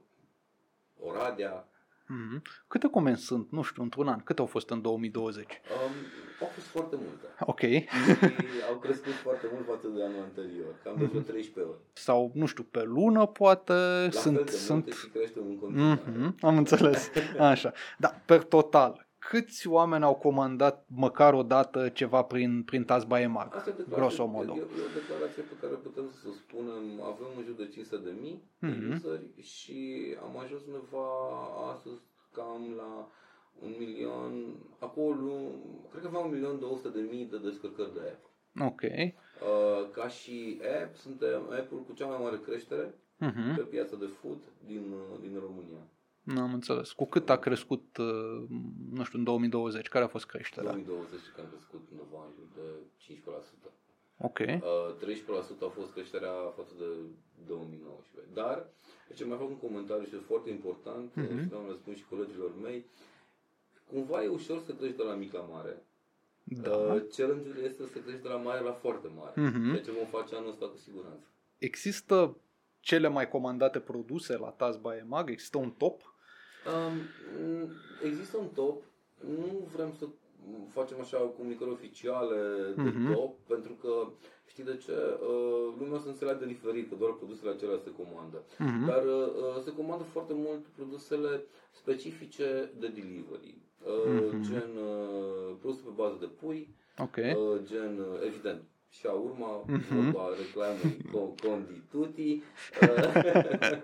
Oradea. 1.00 1.68
Mhm. 2.06 2.42
Câte 2.68 2.88
comenzi 2.88 3.24
sunt, 3.24 3.50
nu 3.50 3.62
știu, 3.62 3.82
într-un 3.82 4.08
an? 4.08 4.20
Câte 4.20 4.40
au 4.40 4.46
fost 4.46 4.70
în 4.70 4.80
2020? 4.82 5.46
Um, 5.86 5.92
au 6.40 6.46
fost 6.46 6.66
foarte 6.66 6.96
multe. 6.96 7.26
Ok. 7.40 7.60
Și 7.60 8.62
au 8.70 8.76
crescut 8.78 9.12
foarte 9.12 9.46
mult 9.52 9.66
față 9.66 9.88
de 9.88 10.04
anul 10.04 10.22
anterior, 10.22 10.74
cam 10.82 10.94
de 10.98 11.04
vreo 11.04 11.20
13 11.20 11.72
ori. 11.72 11.80
Sau, 11.92 12.30
nu 12.34 12.46
știu, 12.46 12.62
pe 12.62 12.82
lună, 12.82 13.26
poate, 13.26 13.72
La 13.72 14.10
sunt... 14.10 14.34
fel 14.34 14.44
de 14.44 14.50
sunt... 14.50 14.84
multe 14.84 14.90
și 15.00 15.08
crește 15.08 15.38
în 15.38 15.58
continuare. 15.58 16.02
Mhm, 16.06 16.34
am 16.40 16.56
înțeles. 16.56 17.10
Așa. 17.38 17.72
Da, 17.98 18.08
per 18.26 18.42
total, 18.42 19.03
câți 19.28 19.68
oameni 19.68 20.04
au 20.04 20.14
comandat 20.14 20.84
măcar 20.88 21.34
o 21.34 21.42
dată 21.42 21.88
ceva 21.88 22.22
prin, 22.22 22.62
prin 22.62 22.84
Tazba 22.84 23.20
Emag? 23.20 23.54
Asta 23.54 23.70
e 23.70 23.72
declarație- 23.72 23.96
Grosomodo. 23.96 24.52
E, 24.54 24.58
e 24.58 24.62
o 24.62 24.94
declarație 25.00 25.42
pe 25.42 25.54
care 25.60 25.72
putem 25.74 26.10
să 26.10 26.26
o 26.28 26.32
spunem. 26.32 26.84
Avem 27.02 27.26
în 27.36 27.44
jur 27.44 27.54
de 27.54 27.68
500 27.68 27.96
de 28.04 28.12
mii 28.20 28.42
de 28.58 28.66
Mhm. 28.66 28.92
useri 28.92 29.26
și 29.42 29.78
am 30.22 30.38
ajuns 30.38 30.62
undeva 30.66 31.06
astăzi 31.72 32.00
cam 32.32 32.62
la 32.76 33.08
un 33.64 33.74
milion, 33.78 34.32
acolo, 34.78 35.32
cred 35.90 36.02
că 36.02 36.08
aveam 36.08 36.24
un 36.26 36.32
milion 36.32 36.58
200 36.58 36.88
de 36.88 37.00
mii 37.00 37.24
de 37.26 37.38
descărcări 37.38 37.94
de 37.94 38.00
app. 38.14 38.22
Ok. 38.70 38.80
Uh, 38.82 39.90
ca 39.92 40.08
și 40.08 40.60
app, 40.82 40.96
suntem 40.96 41.42
app-ul 41.58 41.82
cu 41.86 41.92
cea 41.92 42.06
mai 42.06 42.18
mare 42.22 42.38
creștere 42.46 42.94
Mhm. 43.18 43.54
pe 43.56 43.62
piața 43.62 43.96
de 43.96 44.06
food 44.06 44.38
din, 44.66 44.84
uh, 44.92 45.18
din 45.20 45.38
România. 45.46 45.82
Nu 46.24 46.40
am 46.40 46.52
înțeles. 46.52 46.92
Cu 46.92 47.04
cât 47.06 47.28
a 47.30 47.38
crescut, 47.38 47.96
uh, 47.96 48.46
nu 48.92 49.04
știu, 49.04 49.18
în 49.18 49.24
2020? 49.24 49.88
Care 49.88 50.04
a 50.04 50.08
fost 50.08 50.26
creșterea? 50.26 50.70
2020 50.72 51.20
că 51.34 51.40
am 51.40 51.46
crescut 51.54 51.82
undeva 51.90 52.20
în 52.26 52.32
jur 52.36 52.46
de 52.58 52.66
15%. 52.96 53.70
Ok. 54.18 54.38
Uh, 54.38 54.94
13% 55.00 55.64
a 55.68 55.68
fost 55.78 55.92
creșterea 55.92 56.34
față 56.56 56.72
de 56.78 56.84
2019. 57.46 58.32
Dar, 58.34 58.66
ce 59.14 59.24
mai 59.24 59.38
fac 59.38 59.48
un 59.48 59.56
comentariu 59.66 60.04
și 60.04 60.14
e 60.14 60.18
foarte 60.32 60.50
important, 60.50 61.14
Mhm. 61.14 61.26
uh-huh. 61.26 61.48
și 61.48 61.54
am 61.54 61.66
răspuns 61.68 61.96
și 61.96 62.04
colegilor 62.12 62.50
mei, 62.62 62.84
cumva 63.92 64.22
e 64.22 64.26
ușor 64.28 64.62
să 64.66 64.72
treci 64.72 64.96
de 64.96 65.02
la 65.02 65.14
mic 65.14 65.32
la 65.32 65.40
mare. 65.54 65.82
Da. 66.44 66.76
Uh, 66.76 67.02
challenge-ul 67.16 67.56
este 67.64 67.82
să 67.92 67.98
treci 67.98 68.22
de 68.22 68.28
la 68.28 68.36
mare 68.36 68.60
la 68.60 68.72
foarte 68.72 69.08
mare. 69.16 69.40
Mhm. 69.40 69.70
Ceea 69.70 69.82
ce 69.82 69.90
vom 69.90 70.06
face 70.20 70.34
anul 70.36 70.48
ăsta 70.50 70.66
cu 70.66 70.76
siguranță. 70.76 71.26
Există 71.58 72.36
cele 72.80 73.08
mai 73.08 73.28
comandate 73.28 73.78
produse 73.80 74.36
la 74.36 74.48
Tazba 74.48 74.96
Emag? 74.96 75.30
Există 75.30 75.58
un 75.58 75.70
top? 75.70 76.13
Um, 76.72 76.96
m, 77.62 77.68
există 78.02 78.36
un 78.36 78.48
top, 78.54 78.82
nu 79.20 79.68
vrem 79.74 79.92
să 79.98 80.04
facem 80.70 81.00
așa 81.00 81.18
comunicări 81.18 81.70
oficiale 81.70 82.38
de 82.76 82.82
Mhm. 82.82 83.12
top, 83.12 83.38
pentru 83.46 83.72
că 83.72 84.08
știi 84.46 84.64
de 84.64 84.76
ce? 84.76 84.92
Uh, 84.92 85.74
lumea 85.78 85.98
se 85.98 86.08
înțelege 86.08 86.46
diferit, 86.46 86.88
că 86.88 86.94
doar 86.98 87.12
produsele 87.12 87.50
acelea 87.50 87.78
se 87.84 87.92
comandă. 88.00 88.44
Mhm. 88.58 88.86
Dar 88.86 89.04
uh, 89.04 89.62
se 89.64 89.72
comandă 89.72 90.04
foarte 90.04 90.32
mult 90.34 90.64
produsele 90.76 91.44
specifice 91.70 92.70
de 92.78 92.86
delivery, 92.88 93.58
uh, 93.86 94.30
Mhm. 94.32 94.42
gen 94.42 94.70
uh, 94.76 95.54
produse 95.60 95.80
pe 95.84 95.90
bază 95.94 96.16
de 96.20 96.26
pui, 96.26 96.74
Ok. 96.98 97.16
uh, 97.16 97.60
gen, 97.62 97.98
uh, 97.98 98.20
evident, 98.26 98.62
și 98.98 99.06
a 99.06 99.12
urma, 99.12 99.64
Mhm. 99.66 99.94
vorba 99.94 100.28
reclamei 100.38 100.96
co- 101.12 101.34
Condi 101.42 101.82
Tutti. 101.90 102.42
Uh, 102.82 103.12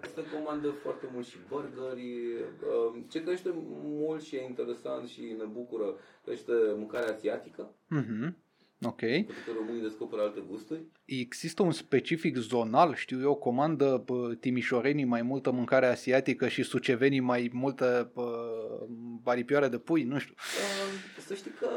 se 0.14 0.23
comandă 0.35 0.68
foarte 0.83 1.07
mult 1.12 1.27
și 1.27 1.37
burgeri. 1.49 2.07
Uh, 2.94 3.03
ce 3.09 3.23
crește 3.23 3.51
mult 3.83 4.23
și 4.23 4.37
e 4.37 4.44
interesant 4.49 5.09
și 5.09 5.20
ne 5.38 5.44
bucură, 5.44 5.94
crește 6.25 6.53
mâncarea 6.77 7.12
asiatică, 7.14 7.75
Mhm. 7.88 8.37
Ok. 8.83 8.96
pentru 8.99 9.35
că 9.46 9.51
românii 9.59 9.83
descoperă 9.83 10.23
alte 10.23 10.42
gusturi. 10.49 10.81
Există 11.05 11.62
un 11.62 11.70
specific 11.73 12.37
zonal, 12.37 12.94
știu 12.94 13.20
eu, 13.20 13.35
comandă 13.35 14.03
bă, 14.07 14.35
timișorenii 14.40 15.05
mai 15.05 15.23
multă 15.23 15.51
mâncare 15.51 15.87
asiatică 15.87 16.49
și 16.49 16.62
sucevenii 16.62 17.20
mai 17.20 17.51
multă 17.53 18.11
bă, 18.14 18.31
baripioare 19.23 19.68
de 19.68 19.79
pui, 19.79 20.03
nu 20.03 20.18
știu. 20.18 20.35
Uh, 20.37 21.10
Să 21.31 21.37
știi 21.37 21.51
că, 21.51 21.69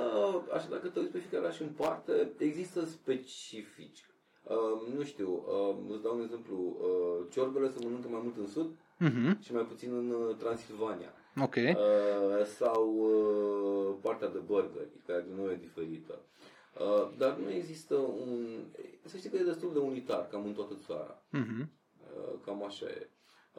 așa 0.54 0.68
dacă 0.70 0.88
te 0.88 1.00
uiți 1.00 1.12
pe 1.12 1.18
fiecare 1.20 1.44
oraș 1.44 1.60
în 1.60 1.68
parte, 1.68 2.32
există 2.38 2.86
specifici. 2.86 4.06
Uh, 4.44 4.94
nu 4.96 5.04
știu, 5.04 5.30
uh, 5.34 5.76
îți 5.94 6.02
dau 6.04 6.16
un 6.16 6.22
exemplu. 6.22 6.56
Uh, 6.58 7.26
ciorbele 7.32 7.70
se 7.70 7.78
mănâncă 7.84 8.08
mai 8.08 8.20
mult 8.24 8.38
în 8.38 8.48
sud 8.48 8.70
Mhm. 9.00 9.42
și 9.42 9.54
mai 9.54 9.64
puțin 9.66 9.94
în 9.96 10.10
uh, 10.10 10.36
Transilvania. 10.36 11.14
Ok. 11.42 11.56
Uh, 11.56 12.46
sau 12.46 12.94
uh, 12.96 13.96
partea 14.02 14.28
de 14.30 14.38
burgeri, 14.38 14.90
care 15.08 15.26
din 15.28 15.36
nou 15.36 15.50
e 15.52 15.56
diferită. 15.56 16.20
Uh, 16.80 17.12
dar 17.18 17.38
nu 17.38 17.50
există 17.52 17.96
un... 17.96 18.66
Să 19.06 19.18
știi 19.18 19.30
că 19.30 19.36
e 19.38 19.44
destul 19.44 19.74
de 19.74 19.80
unitar, 19.80 20.28
cam 20.28 20.46
în 20.46 20.54
toată 20.54 20.78
țara. 20.86 21.24
Mhm. 21.30 21.70
Uh, 22.18 22.40
Cam 22.46 22.64
așa 22.64 22.86
e. 22.86 23.10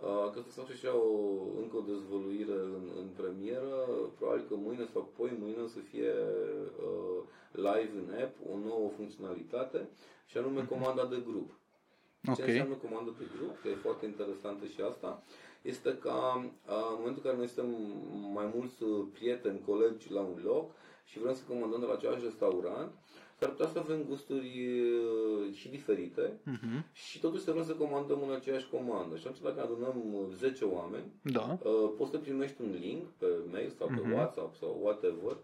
Uh, 0.02 0.30
Că 0.32 0.40
să 0.46 0.60
fac 0.60 0.66
și 0.66 0.72
așa 0.72 0.96
o, 0.96 1.12
încă 1.62 1.76
o 1.76 1.80
dezvăluire 1.92 2.52
în, 2.52 2.84
în 3.00 3.08
premieră, 3.16 3.76
probabil 4.18 4.44
că 4.48 4.54
mâine 4.54 4.86
sau 4.92 5.12
poi 5.16 5.30
mâine 5.40 5.62
o 5.62 5.66
să 5.66 5.78
fie 5.90 6.12
uh, 6.88 7.22
live 7.52 7.92
în 8.02 8.08
app 8.22 8.34
o 8.52 8.58
nouă 8.68 8.88
funcționalitate 8.96 9.88
și 10.26 10.38
anume 10.38 10.64
comanda 10.64 11.04
de 11.06 11.22
grup. 11.26 11.50
Ce 12.24 12.30
Ok. 12.30 12.38
înseamnă 12.48 12.74
comandă 12.74 13.14
de 13.18 13.24
grup, 13.36 13.60
că 13.60 13.68
e 13.68 13.74
foarte 13.74 14.04
interesantă 14.06 14.64
și 14.66 14.80
asta, 14.80 15.22
este 15.62 15.98
ca 15.98 16.16
uh, 16.36 16.88
în 16.90 16.96
momentul 16.98 17.22
în 17.22 17.26
care 17.28 17.36
noi 17.36 17.48
suntem 17.48 17.70
mai 18.32 18.50
mulți 18.54 18.82
uh, 18.82 19.06
prieteni, 19.12 19.62
colegi 19.66 20.12
la 20.12 20.20
un 20.20 20.38
loc 20.44 20.70
și 21.04 21.18
vrem 21.18 21.34
să 21.34 21.42
comandăm 21.48 21.80
de 21.80 21.86
la 21.86 21.92
același 21.92 22.24
restaurant, 22.24 22.90
s-ar 23.38 23.48
putea 23.48 23.66
să 23.72 23.78
avem 23.78 24.04
gusturi 24.08 24.68
uh, 24.68 25.54
și 25.54 25.68
diferite 25.68 26.32
Mhm. 26.44 26.84
și 26.92 27.20
totuși 27.20 27.42
să 27.42 27.50
vrem 27.50 27.64
să 27.64 27.72
comandăm 27.72 28.18
în 28.28 28.34
aceeași 28.34 28.68
comandă. 28.70 29.16
Și 29.16 29.26
atunci 29.26 29.42
dacă 29.42 29.60
adunăm 29.62 30.14
uh, 30.14 30.26
10 30.36 30.64
oameni, 30.64 31.04
Da. 31.22 31.58
uh, 31.62 31.90
poți 31.96 32.10
să 32.10 32.18
primești 32.18 32.62
un 32.62 32.76
link 32.80 33.02
pe 33.18 33.26
mail 33.52 33.70
sau 33.78 33.86
pe 33.86 34.00
Mhm. 34.02 34.12
WhatsApp 34.12 34.54
sau 34.56 34.80
whatever 34.82 35.36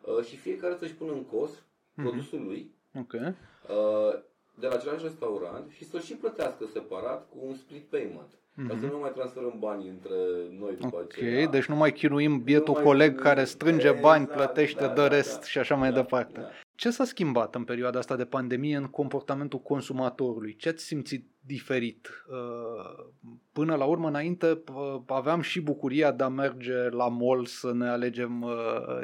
uh, 0.00 0.24
și 0.24 0.36
fiecare 0.36 0.76
să-și 0.78 0.94
pună 0.94 1.12
în 1.12 1.24
cos 1.24 1.50
Mhm. 1.94 2.06
produsul 2.06 2.42
lui 2.44 2.70
Ok. 2.94 3.12
uh, 3.12 4.20
de 4.58 4.66
la 4.66 4.74
același 4.74 5.02
restaurant 5.02 5.70
și 5.70 5.84
să-l 5.84 6.00
și 6.00 6.14
plătească 6.14 6.66
separat 6.72 7.28
cu 7.30 7.36
un 7.46 7.54
split 7.54 7.82
payment. 7.84 8.30
Ca 8.68 8.74
să 8.78 8.84
Mhm. 8.84 8.92
nu 8.94 8.98
mai 8.98 9.12
transferăm 9.12 9.56
banii 9.58 9.88
între 9.88 10.14
noi 10.58 10.76
după 10.80 10.96
Ok, 10.96 11.02
aceea. 11.12 11.46
deci 11.46 11.64
nu 11.64 11.76
mai 11.76 11.92
chinuim 11.92 12.42
bietul 12.42 12.74
mai 12.74 12.82
coleg 12.82 13.06
chinuim. 13.08 13.24
care 13.24 13.44
strânge 13.44 13.86
Exact, 13.86 14.00
bani, 14.00 14.26
plătește, 14.26 14.80
da, 14.80 14.88
dă 14.92 15.00
da, 15.00 15.08
rest 15.08 15.38
da. 15.38 15.44
și 15.44 15.58
așa 15.58 15.74
mai 15.74 15.90
Da, 15.90 15.96
departe. 16.00 16.40
da. 16.40 16.48
Ce 16.76 16.90
s-a 16.90 17.04
schimbat 17.04 17.54
în 17.54 17.64
perioada 17.64 17.98
asta 17.98 18.16
de 18.16 18.24
pandemie 18.24 18.76
în 18.76 18.86
comportamentul 18.86 19.58
consumatorului? 19.58 20.56
Ce 20.56 20.68
ați 20.68 20.84
simțit 20.84 21.30
diferit? 21.40 22.24
Uh, 22.28 23.04
Până 23.52 23.74
la 23.74 23.84
urmă, 23.84 24.08
înainte, 24.08 24.62
uh, 24.74 25.00
aveam 25.06 25.40
și 25.40 25.60
bucuria 25.60 26.12
de 26.12 26.22
a 26.22 26.28
merge 26.28 26.88
la 26.88 27.08
mall 27.08 27.46
să 27.46 27.72
ne 27.72 27.88
alegem 27.88 28.42
uh, 28.42 28.52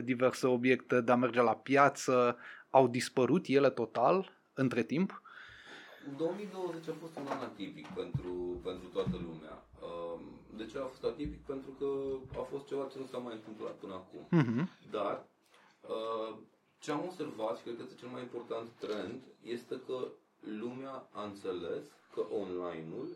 diverse 0.05 0.47
obiecte, 0.47 1.01
de 1.01 1.13
a 1.13 1.17
merge 1.17 1.41
la 1.41 1.55
piață. 1.55 2.37
Au 2.71 2.89
dispărut 2.89 3.47
ele 3.47 3.71
total 3.71 4.31
între 4.55 4.83
timp? 4.83 5.23
2020 6.17 6.89
a 6.89 6.95
fost 7.01 7.17
un 7.17 7.27
an 7.27 7.43
atipic 7.43 7.87
pentru, 7.87 8.61
pentru 8.65 8.89
toată 8.93 9.17
lumea. 9.27 9.65
Um, 9.81 10.21
De 10.57 10.65
ce 10.67 10.79
a 10.79 10.85
fost 10.85 11.05
atipic? 11.05 11.41
Pentru 11.47 11.71
că 11.79 11.87
a 12.41 12.43
fost 12.43 12.67
ceva 12.67 12.87
ce 12.93 12.99
nu 12.99 13.07
s-a 13.07 13.19
mai 13.19 13.35
întâmplat 13.35 13.73
până 13.73 13.95
acum. 13.95 14.27
Mhm. 14.31 14.69
Dar 14.91 15.25
uh, 15.81 16.37
ce 16.83 16.91
am 16.91 17.05
observat 17.05 17.57
și 17.57 17.63
cred 17.63 17.77
că 17.77 17.83
este 17.83 18.01
cel 18.01 18.09
mai 18.09 18.23
important 18.23 18.69
trend 18.79 19.21
este 19.43 19.81
că 19.87 20.09
lumea 20.63 21.09
a 21.13 21.23
înțeles 21.25 21.85
că 22.15 22.23
online-ul 22.41 23.09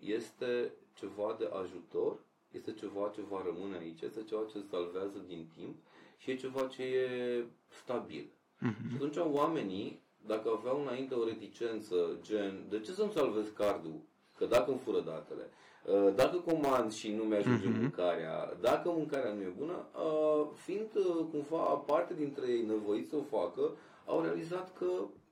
este 0.00 0.72
ceva 0.94 1.36
de 1.38 1.48
ajutor, 1.62 2.18
este 2.50 2.72
ceva 2.72 3.12
ce 3.14 3.20
va 3.28 3.42
rămâne 3.44 3.76
aici, 3.76 4.00
este 4.00 4.24
ceva 4.24 4.42
ce 4.52 4.58
salvează 4.70 5.18
din 5.26 5.48
timp 5.56 5.76
și 6.18 6.30
e 6.30 6.36
ceva 6.36 6.66
ce 6.66 6.82
e 6.82 7.44
stabil. 7.82 8.30
Mhm. 8.58 8.88
Și 8.88 8.94
atunci 8.94 9.16
oamenii, 9.16 10.02
dacă 10.26 10.48
aveau 10.50 10.80
înainte 10.80 11.14
o 11.14 11.24
reticență, 11.24 12.18
gen, 12.22 12.66
de 12.68 12.80
ce 12.80 12.92
să-mi 12.92 13.12
salvez 13.12 13.46
cardul? 13.54 14.00
Că 14.36 14.44
dacă 14.46 14.70
îmi 14.70 14.80
fură 14.84 15.00
datele, 15.00 15.42
uh, 15.42 15.73
dacă 16.14 16.36
comand 16.36 16.92
și 16.92 17.12
nu 17.12 17.22
mi-ajunge 17.22 17.68
Mhm. 17.68 17.80
mâncarea, 17.80 18.56
dacă 18.60 18.88
mâncarea 18.90 19.32
nu 19.32 19.40
e 19.40 19.52
bună, 19.58 19.86
uh, 19.94 20.46
fiind 20.54 20.88
uh, 20.94 21.24
cumva 21.30 21.56
parte 21.62 22.14
dintre 22.14 22.46
ei 22.48 22.62
nevoiți 22.62 23.08
să 23.08 23.16
o 23.16 23.38
facă, 23.38 23.70
au 24.06 24.20
realizat 24.22 24.76
că, 24.78 24.86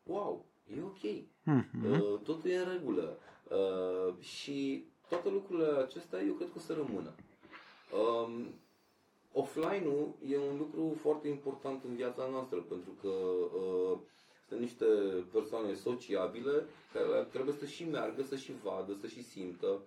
wow, 0.07 0.45
e 0.77 0.83
ok, 0.83 1.03
Mhm. 1.45 1.93
uh, 1.93 2.19
totul 2.23 2.51
e 2.51 2.57
în 2.57 2.69
regulă. 2.73 3.17
Uh, 3.51 4.15
Și 4.21 4.85
toate 5.09 5.29
lucrurile 5.31 5.67
acestea 5.83 6.23
eu 6.23 6.33
cred 6.35 6.49
că 6.49 6.55
o 6.57 6.61
să 6.61 6.73
rămână. 6.73 7.13
Um, 7.93 8.47
offline-ul 9.33 10.15
e 10.29 10.37
un 10.39 10.57
lucru 10.59 10.97
foarte 11.01 11.29
important 11.29 11.85
în 11.89 11.95
viața 11.95 12.29
noastră, 12.31 12.59
pentru 12.69 12.91
că 13.03 13.09
uh, 13.09 13.99
sunt 14.53 14.65
niște 14.65 14.85
persoane 15.33 15.75
sociabile 15.75 16.67
care 16.93 17.27
trebuie 17.31 17.55
să 17.59 17.67
și 17.67 17.85
meargă, 17.89 18.23
să 18.23 18.37
și 18.37 18.53
vadă, 18.65 18.97
să 19.01 19.07
și 19.07 19.23
simtă. 19.23 19.81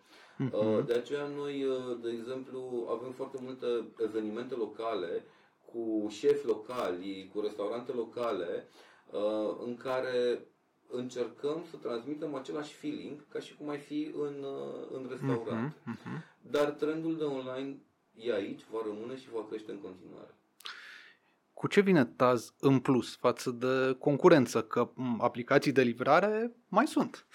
Uh, 0.52 0.86
De 0.86 0.94
aceea 0.94 1.28
noi, 1.28 1.64
uh, 1.64 1.98
de 2.02 2.10
exemplu, 2.10 2.88
avem 3.00 3.12
foarte 3.12 3.38
multe 3.42 3.68
evenimente 3.98 4.56
locale 4.56 5.24
cu 5.72 6.08
șefi 6.10 6.46
locali, 6.46 7.30
cu 7.34 7.40
restaurante 7.42 7.92
locale, 7.92 8.68
uh, 9.12 9.56
în 9.66 9.78
care 9.78 10.46
încercăm 10.90 11.64
să 11.70 11.76
transmitem 11.78 12.36
același 12.36 12.74
feeling 12.74 13.28
ca 13.28 13.40
și 13.40 13.56
cum 13.58 13.70
ai 13.70 13.78
fi 13.78 14.12
în, 14.18 14.44
uh, 14.44 14.88
în 14.92 15.08
restaurant. 15.10 15.76
Dar 16.42 16.70
trendul 16.70 17.18
de 17.18 17.24
online 17.24 17.78
e 18.16 18.34
aici, 18.34 18.62
va 18.72 18.80
rămâne 18.86 19.18
și 19.18 19.30
va 19.34 19.46
crește 19.50 19.72
în 19.72 19.80
continuare. 19.80 20.34
Cu 21.56 21.68
ce 21.68 21.82
vine 21.82 22.06
Taz 22.06 22.54
în 22.60 22.80
plus 22.80 23.16
față 23.16 23.50
de 23.52 23.96
concurență? 24.00 24.64
Că 24.64 24.90
m, 24.94 25.22
aplicații 25.22 25.72
de 25.72 25.82
livrare 25.82 26.56
mai 26.68 26.88
sunt. 26.88 27.28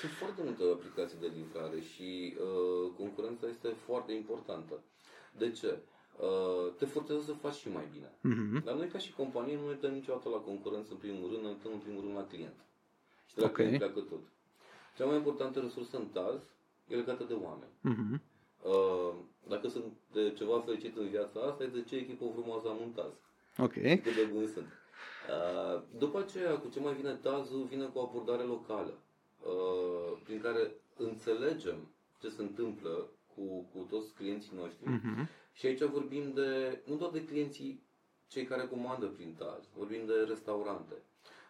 Sunt 0.00 0.12
foarte 0.12 0.40
multe 0.44 0.62
aplicații 0.72 1.18
de 1.20 1.30
livrare 1.34 1.80
și 1.80 2.36
uh, 2.40 2.92
concurența 2.96 3.46
este 3.46 3.68
foarte 3.68 4.12
importantă. 4.12 4.74
De 5.38 5.50
ce? 5.50 5.78
Uh, 6.18 6.72
te 6.78 6.84
forțează 6.84 7.22
să 7.22 7.32
faci 7.32 7.54
și 7.54 7.68
mai 7.68 7.88
bine. 7.92 8.10
Mhm. 8.20 8.64
Dar 8.64 8.74
noi 8.74 8.88
ca 8.88 8.98
și 8.98 9.12
companie 9.12 9.54
nu 9.56 9.62
ne 9.62 9.68
uităm 9.68 9.92
niciodată 9.92 10.28
la 10.28 10.36
concurență 10.36 10.88
în 10.92 10.98
primul 10.98 11.30
rând, 11.30 11.42
ne 11.42 11.48
uităm 11.48 11.72
în 11.72 11.78
primul 11.78 12.00
rând 12.00 12.14
la 12.16 12.24
client. 12.26 12.58
Și 13.28 13.34
de 13.34 13.40
la 13.40 13.46
Ok. 13.46 13.52
client 13.54 13.76
pleacă 13.78 14.00
tot. 14.00 14.22
Cea 14.96 15.04
mai 15.06 15.16
importantă 15.16 15.60
resursă 15.60 15.96
în 15.96 16.06
TAZ 16.06 16.42
e 16.86 16.94
legată 16.94 17.24
de 17.24 17.34
oameni. 17.34 17.72
Mhm. 17.80 18.22
Uh, 18.62 19.14
dacă 19.48 19.68
sunt 19.68 19.92
de 20.12 20.32
ceva 20.36 20.60
fericit 20.60 20.96
în 20.96 21.08
viața 21.08 21.40
asta, 21.40 21.62
e 21.64 21.66
de 21.66 21.82
ce 21.82 21.96
echipă 21.96 22.24
frumoasă 22.34 22.68
am 22.68 22.80
în 22.82 22.90
TAZ. 22.90 23.12
Ok. 23.58 23.72
Cât 23.72 24.14
de 24.14 24.28
buni 24.32 24.46
sunt. 24.46 24.66
Uh, 25.28 25.82
după 25.98 26.18
aceea, 26.18 26.58
cu 26.58 26.68
ce 26.68 26.80
mai 26.80 26.94
vine 26.94 27.14
Tazul, 27.14 27.64
vine 27.70 27.84
cu 27.84 27.98
o 27.98 28.02
abordare 28.02 28.42
locală, 28.42 28.98
uh, 29.44 30.20
prin 30.24 30.40
care 30.40 30.72
înțelegem 30.96 31.88
ce 32.20 32.28
se 32.28 32.42
întâmplă 32.42 33.08
cu, 33.34 33.42
cu 33.72 33.86
toți 33.90 34.14
clienții 34.14 34.52
noștri. 34.56 34.88
Mhm. 34.88 35.28
Și 35.52 35.66
aici 35.66 35.82
vorbim 35.82 36.32
de, 36.34 36.80
nu 36.86 36.96
doar 36.96 37.10
de 37.10 37.24
clienții 37.24 37.82
cei 38.28 38.44
care 38.44 38.66
comandă 38.66 39.06
prin 39.06 39.34
Taz, 39.38 39.64
vorbim 39.76 40.06
de 40.06 40.12
restaurante, 40.28 40.94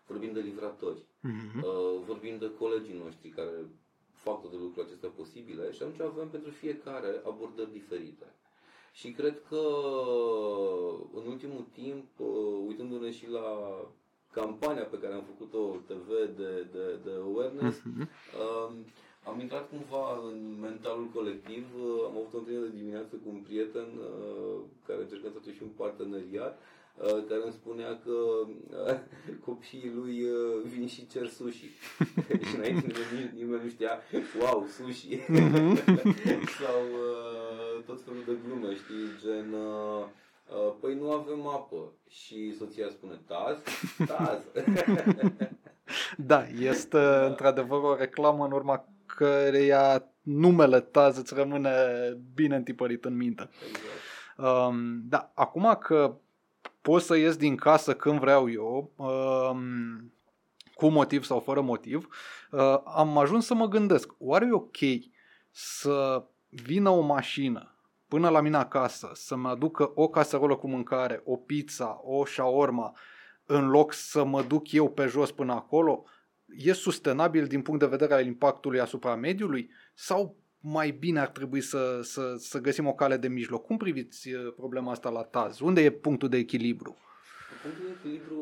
vorbim 0.06 0.32
de 0.32 0.40
livratori, 0.40 1.04
Mhm. 1.20 1.62
uh, 1.62 2.00
vorbim 2.06 2.38
de 2.38 2.50
colegii 2.58 3.00
noștri 3.04 3.28
care 3.28 3.50
fac 4.12 4.40
toate 4.40 4.56
lucrurile 4.56 4.84
acestea 4.84 5.08
posibile 5.08 5.72
și 5.72 5.82
atunci 5.82 6.00
avem 6.00 6.28
pentru 6.28 6.50
fiecare 6.50 7.20
abordări 7.26 7.72
diferite. 7.72 8.26
Și 8.98 9.08
cred 9.10 9.36
că 9.48 9.62
în 11.14 11.24
ultimul 11.32 11.64
timp, 11.72 12.04
uh, 12.16 12.26
uitându-ne 12.66 13.10
și 13.10 13.30
la 13.30 13.48
campania 14.32 14.82
pe 14.84 14.98
care 14.98 15.14
am 15.14 15.24
făcut-o 15.32 15.76
TV 15.86 16.08
de, 16.36 16.66
de, 16.72 16.84
de 17.04 17.10
awareness, 17.22 17.78
Mhm. 17.84 18.00
um, 18.00 18.72
am 19.24 19.40
intrat 19.40 19.68
cumva 19.68 20.06
în 20.28 20.38
mentalul 20.60 21.08
colectiv. 21.14 21.64
Uh, 21.84 22.04
Am 22.06 22.16
avut 22.16 22.34
o 22.34 22.38
întâlnire 22.38 22.66
de 22.70 22.76
dimineață 22.76 23.14
cu 23.16 23.28
un 23.28 23.40
prieten 23.48 23.88
uh, 23.98 24.60
care 24.86 25.00
încerca 25.02 25.28
să 25.44 25.50
și 25.50 25.62
un 25.62 25.72
parteneriat 25.76 26.54
uh, 26.58 26.77
care 27.00 27.40
îmi 27.44 27.52
spunea 27.52 28.00
că 28.04 28.10
uh, 28.10 28.98
copiii 29.46 29.92
lui 29.94 30.22
uh, 30.22 30.62
vin 30.64 30.86
și 30.86 31.06
cer 31.06 31.26
sushi. 31.26 31.70
și 32.48 32.56
înainte 32.56 32.86
nimeni, 32.86 33.32
nimeni 33.34 33.62
nu 33.62 33.68
știa, 33.68 33.90
wow, 34.40 34.66
sushi. 34.66 35.08
Sau 36.60 36.80
uh, 37.06 37.82
tot 37.86 38.02
felul 38.04 38.22
de 38.26 38.36
glume, 38.46 38.74
știi, 38.74 39.06
gen... 39.22 39.52
Uh, 39.52 40.04
uh, 40.50 40.74
Păi 40.80 40.94
nu 40.94 41.10
avem 41.10 41.46
apă. 41.46 41.92
Și 42.08 42.56
soția 42.56 42.88
spune, 42.90 43.20
taz? 43.26 43.58
Taz. 44.06 44.40
Da, 46.16 46.46
este 46.60 46.98
într-adevăr 47.26 47.82
o 47.82 47.96
reclamă 47.96 48.44
în 48.44 48.52
urma 48.52 48.88
căreia 49.06 50.04
numele 50.22 50.80
Taz 50.80 51.16
îți 51.16 51.34
rămâne 51.34 51.70
bine 52.34 52.56
întipărit 52.56 53.04
în 53.04 53.16
minte. 53.16 53.48
exact. 53.68 54.06
Um, 54.38 55.02
da, 55.08 55.30
acum 55.34 55.78
că 55.80 56.16
pot 56.88 57.02
să 57.02 57.16
ies 57.16 57.36
din 57.36 57.56
casă 57.56 57.94
când 57.94 58.18
vreau 58.18 58.50
eu, 58.50 58.92
um, 58.96 60.12
cu 60.74 60.88
motiv 60.88 61.24
sau 61.24 61.40
fără 61.40 61.60
motiv, 61.60 62.08
uh, 62.50 62.80
am 62.84 63.18
ajuns 63.18 63.46
să 63.46 63.54
mă 63.54 63.68
gândesc, 63.68 64.14
oare 64.18 64.46
e 64.46 64.52
ok 64.52 64.76
să 65.50 66.24
vină 66.48 66.90
o 66.90 67.00
mașină 67.00 67.74
până 68.06 68.28
la 68.28 68.40
mine 68.40 68.56
acasă, 68.56 69.10
să-mi 69.14 69.46
aducă 69.46 69.92
o 69.94 70.08
caserolă 70.08 70.56
cu 70.56 70.68
mâncare, 70.68 71.20
o 71.24 71.36
pizza, 71.36 72.00
o 72.02 72.24
shawarma, 72.24 72.96
în 73.46 73.68
loc 73.68 73.92
să 73.92 74.24
mă 74.24 74.42
duc 74.42 74.72
eu 74.72 74.90
pe 74.90 75.06
jos 75.06 75.30
până 75.30 75.52
acolo? 75.52 76.04
E 76.56 76.72
sustenabil 76.72 77.46
din 77.46 77.62
punct 77.62 77.80
de 77.80 77.86
vedere 77.86 78.14
al 78.14 78.26
impactului 78.26 78.80
asupra 78.80 79.14
mediului? 79.14 79.70
Sau 79.94 80.36
mai 80.60 80.90
bine 80.90 81.20
ar 81.20 81.28
trebui 81.28 81.60
să, 81.60 82.00
să, 82.02 82.34
să 82.38 82.60
găsim 82.60 82.86
o 82.86 82.94
cale 82.94 83.16
de 83.16 83.28
mijloc? 83.28 83.64
Cum 83.64 83.76
priviți 83.76 84.32
uh, 84.32 84.52
problema 84.56 84.90
asta 84.90 85.10
la 85.10 85.22
TAZ? 85.22 85.60
Unde 85.60 85.80
e 85.80 85.90
punctul 85.90 86.28
de 86.28 86.36
echilibru? 86.36 86.96
Punctul 87.62 87.84
de 87.84 87.90
echilibru 87.98 88.40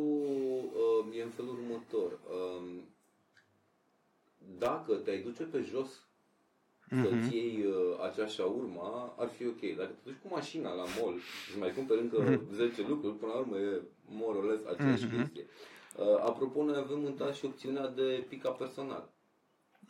uh, 1.09 1.19
e 1.19 1.23
în 1.23 1.31
felul 1.31 1.51
următor. 1.51 2.13
Uh, 2.13 2.83
dacă 4.59 4.95
te-ai 4.95 5.23
duce 5.23 5.43
pe 5.43 5.61
jos 5.61 6.07
să-ți 6.91 7.35
iei 7.35 7.65
uh, 7.67 8.09
acea 8.11 8.27
șaurma, 8.27 9.15
ar 9.19 9.29
fi 9.29 9.47
ok. 9.47 9.77
Dacă 9.77 9.91
te 9.91 10.11
duci 10.11 10.21
cu 10.23 10.29
mașina 10.31 10.73
la 10.75 10.85
mall 11.01 11.19
și 11.51 11.59
mai 11.59 11.73
cumperi 11.73 12.01
încă 12.01 12.41
10 12.55 12.87
lucruri, 12.89 13.17
până 13.17 13.33
la 13.33 13.39
urmă 13.39 13.57
e 13.59 13.83
more 14.09 14.39
or 14.39 14.45
less 14.45 14.67
aceeași 14.67 15.07
chestie. 15.07 15.47
Uh, 15.97 16.21
apropo, 16.21 16.65
noi 16.65 16.77
avem 16.77 17.05
în 17.05 17.13
TAS 17.13 17.37
și 17.37 17.45
opțiunea 17.45 17.89
de 17.89 18.27
pick 18.29 18.57
personal. 18.57 19.13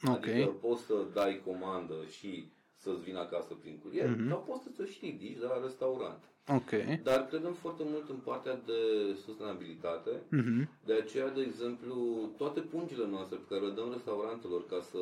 Ok. 0.08 0.14
Adică 0.26 0.46
poți 0.46 0.82
să 0.82 0.94
dai 1.14 1.42
comandă 1.46 1.94
și 2.18 2.50
să-ți 2.76 3.00
vină 3.02 3.18
acasă 3.18 3.54
prin 3.62 3.78
curier, 3.82 4.08
Mhm. 4.08 4.28
sau 4.28 4.38
poți 4.48 4.62
să-ți 4.62 4.92
și 4.92 4.98
ridici 5.04 5.38
de 5.38 5.46
la 5.46 5.60
restaurant. 5.62 6.22
Ok. 6.58 6.70
Dar 7.02 7.26
credem 7.26 7.52
foarte 7.52 7.82
mult 7.92 8.08
în 8.08 8.16
partea 8.16 8.56
de 8.66 8.80
sustenabilitate. 9.24 10.10
Mhm. 10.28 10.68
De 10.84 10.92
aceea, 10.92 11.28
de 11.28 11.40
exemplu, 11.40 11.94
toate 12.36 12.60
pungile 12.60 13.06
noastre 13.06 13.36
pe 13.36 13.54
care 13.54 13.66
le 13.66 13.72
dăm 13.78 13.90
restaurantelor 13.92 14.66
ca 14.66 14.80
să 14.90 14.98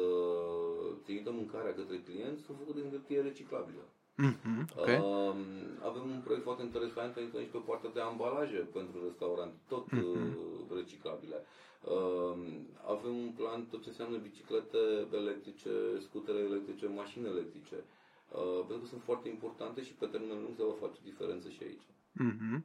trimită 1.05 1.31
mâncarea 1.33 1.75
către 1.75 1.97
clienți 2.07 2.43
sunt 2.43 2.57
făcute 2.61 2.81
din 2.81 2.91
hârtie 2.91 3.21
reciclabilă. 3.21 3.85
Mhm. 4.17 4.69
Ok. 4.81 4.87
Um, 4.87 5.37
avem 5.89 6.05
un 6.17 6.21
proiect 6.25 6.45
foarte 6.49 6.63
interesant 6.63 7.11
pentru 7.15 7.39
aici 7.39 7.51
pe 7.57 7.63
partea 7.69 7.91
de 7.95 8.01
ambalaje 8.01 8.59
pentru 8.79 8.97
restaurant, 9.09 9.53
tot 9.69 9.87
uh, 9.93 10.29
reciclabile. 10.79 11.39
Um, 11.85 12.41
avem 12.87 13.15
un 13.27 13.33
plan 13.37 13.67
tot 13.71 13.83
ce 13.83 13.89
înseamnă 13.89 14.17
biciclete 14.17 14.79
electrice, 15.13 15.71
scutere 16.01 16.39
electrice, 16.39 16.87
mașini 16.87 17.27
electrice. 17.27 17.77
Uh, 18.29 18.59
pentru 18.67 18.79
că 18.83 18.87
sunt 18.87 19.03
foarte 19.03 19.29
importante 19.29 19.83
și 19.83 19.93
pe 19.93 20.07
termen 20.07 20.39
lung 20.43 20.55
se 20.57 20.65
va 20.65 20.87
face 20.87 20.99
diferență 21.05 21.49
și 21.49 21.63
aici. 21.63 21.87
Mhm. 22.17 22.65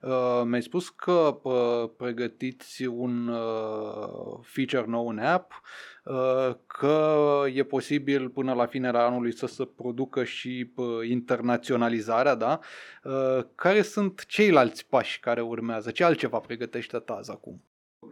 Uh, 0.00 0.42
mi-ai 0.44 0.62
spus 0.62 0.88
că 0.88 1.38
uh, 1.42 1.90
pregătiți 1.96 2.86
un 2.86 3.28
uh, 3.28 4.38
feature 4.42 4.84
nou 4.86 5.08
în 5.08 5.18
app, 5.18 5.62
uh, 6.04 6.54
că 6.66 7.44
e 7.54 7.62
posibil 7.64 8.28
până 8.28 8.52
la 8.52 8.66
finele 8.66 8.98
anului 8.98 9.32
să 9.32 9.46
se 9.46 9.64
producă 9.64 10.24
și 10.24 10.72
uh, 10.76 11.08
internaționalizarea, 11.08 12.34
da? 12.34 12.60
Uh, 13.04 13.44
care 13.54 13.82
sunt 13.82 14.24
ceilalți 14.26 14.86
pași 14.86 15.20
care 15.20 15.40
urmează? 15.40 15.90
Ce 15.90 16.04
altceva 16.04 16.38
pregătește 16.38 16.98
Taz 16.98 17.28
acum? 17.28 17.62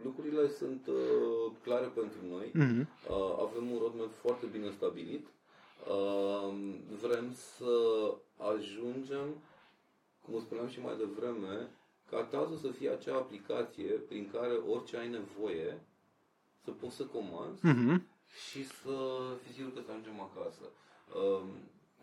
Lucrurile 0.03 0.49
sunt 0.49 0.87
uh, 0.87 1.51
clare 1.63 1.85
pentru 1.85 2.17
noi. 2.29 2.51
Mhm. 2.53 2.79
Uh, 3.09 3.35
avem 3.39 3.71
un 3.71 3.77
roadmap 3.79 4.13
foarte 4.13 4.45
bine 4.45 4.69
stabilit. 4.71 5.25
Uh, 5.89 6.53
vrem 7.01 7.33
să 7.33 7.71
ajungem, 8.37 9.25
cum 10.25 10.39
spuneam 10.39 10.67
și 10.67 10.81
mai 10.81 10.97
devreme, 10.97 11.69
ca 12.09 12.23
Tazul 12.23 12.57
să 12.57 12.67
fie 12.67 12.89
acea 12.89 13.15
aplicație 13.15 13.83
prin 13.91 14.29
care 14.31 14.53
orice 14.53 14.97
ai 14.97 15.09
nevoie 15.09 15.79
să 16.63 16.71
poți 16.71 16.95
să 16.95 17.03
comanzi 17.05 17.65
Mhm. 17.65 18.03
și 18.49 18.65
să 18.65 18.95
fii 19.43 19.53
sigur 19.53 19.73
că 19.73 19.81
să 19.85 19.91
ajungem 19.91 20.19
acasă. 20.21 20.63
Uh, 21.15 21.43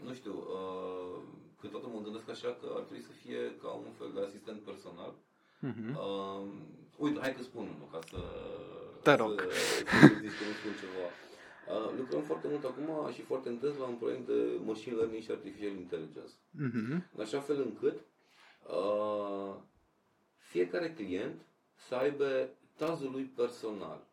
nu 0.05 0.15
știu, 0.15 0.33
uh, 0.33 1.19
câteodată 1.61 1.91
mă 1.95 2.01
gândesc 2.03 2.29
așa 2.29 2.49
că 2.61 2.67
ar 2.77 2.81
trebui 2.83 3.03
să 3.05 3.13
fie 3.23 3.57
ca 3.63 3.69
un 3.69 3.93
fel 3.99 4.11
de 4.15 4.21
asistent 4.21 4.61
personal. 4.61 5.13
Mhm. 5.61 5.89
Uh, 5.99 6.43
uite, 6.97 7.21
hai 7.21 7.35
că 7.35 7.43
spun 7.43 7.63
unul 7.63 7.89
ca 7.93 7.99
să... 8.11 8.17
Te 9.03 9.15
rog. 9.15 9.41
Să, 9.41 9.49
să 10.01 10.07
zici 10.07 10.39
că 10.39 10.45
nu 10.49 10.55
spun 10.61 10.73
ceva. 10.81 11.07
Uh, 11.69 11.99
lucrăm 11.99 12.23
foarte 12.23 12.49
mult 12.49 12.65
acum 12.65 13.13
și 13.13 13.23
foarte 13.23 13.49
intens 13.49 13.77
la 13.77 13.85
un 13.87 13.95
proiect 13.95 14.27
de 14.27 14.61
machine 14.65 14.95
learning 14.95 15.23
și 15.23 15.31
artificial 15.31 15.71
intelligence. 15.77 16.33
Mhm. 16.51 17.05
În 17.17 17.21
așa 17.21 17.41
fel 17.41 17.61
încât 17.61 18.01
uh, 18.69 19.55
fiecare 20.37 20.93
client 20.93 21.41
să 21.75 21.95
aibă 21.95 22.49
tazul 22.77 23.11
lui 23.11 23.23
personal. 23.25 24.07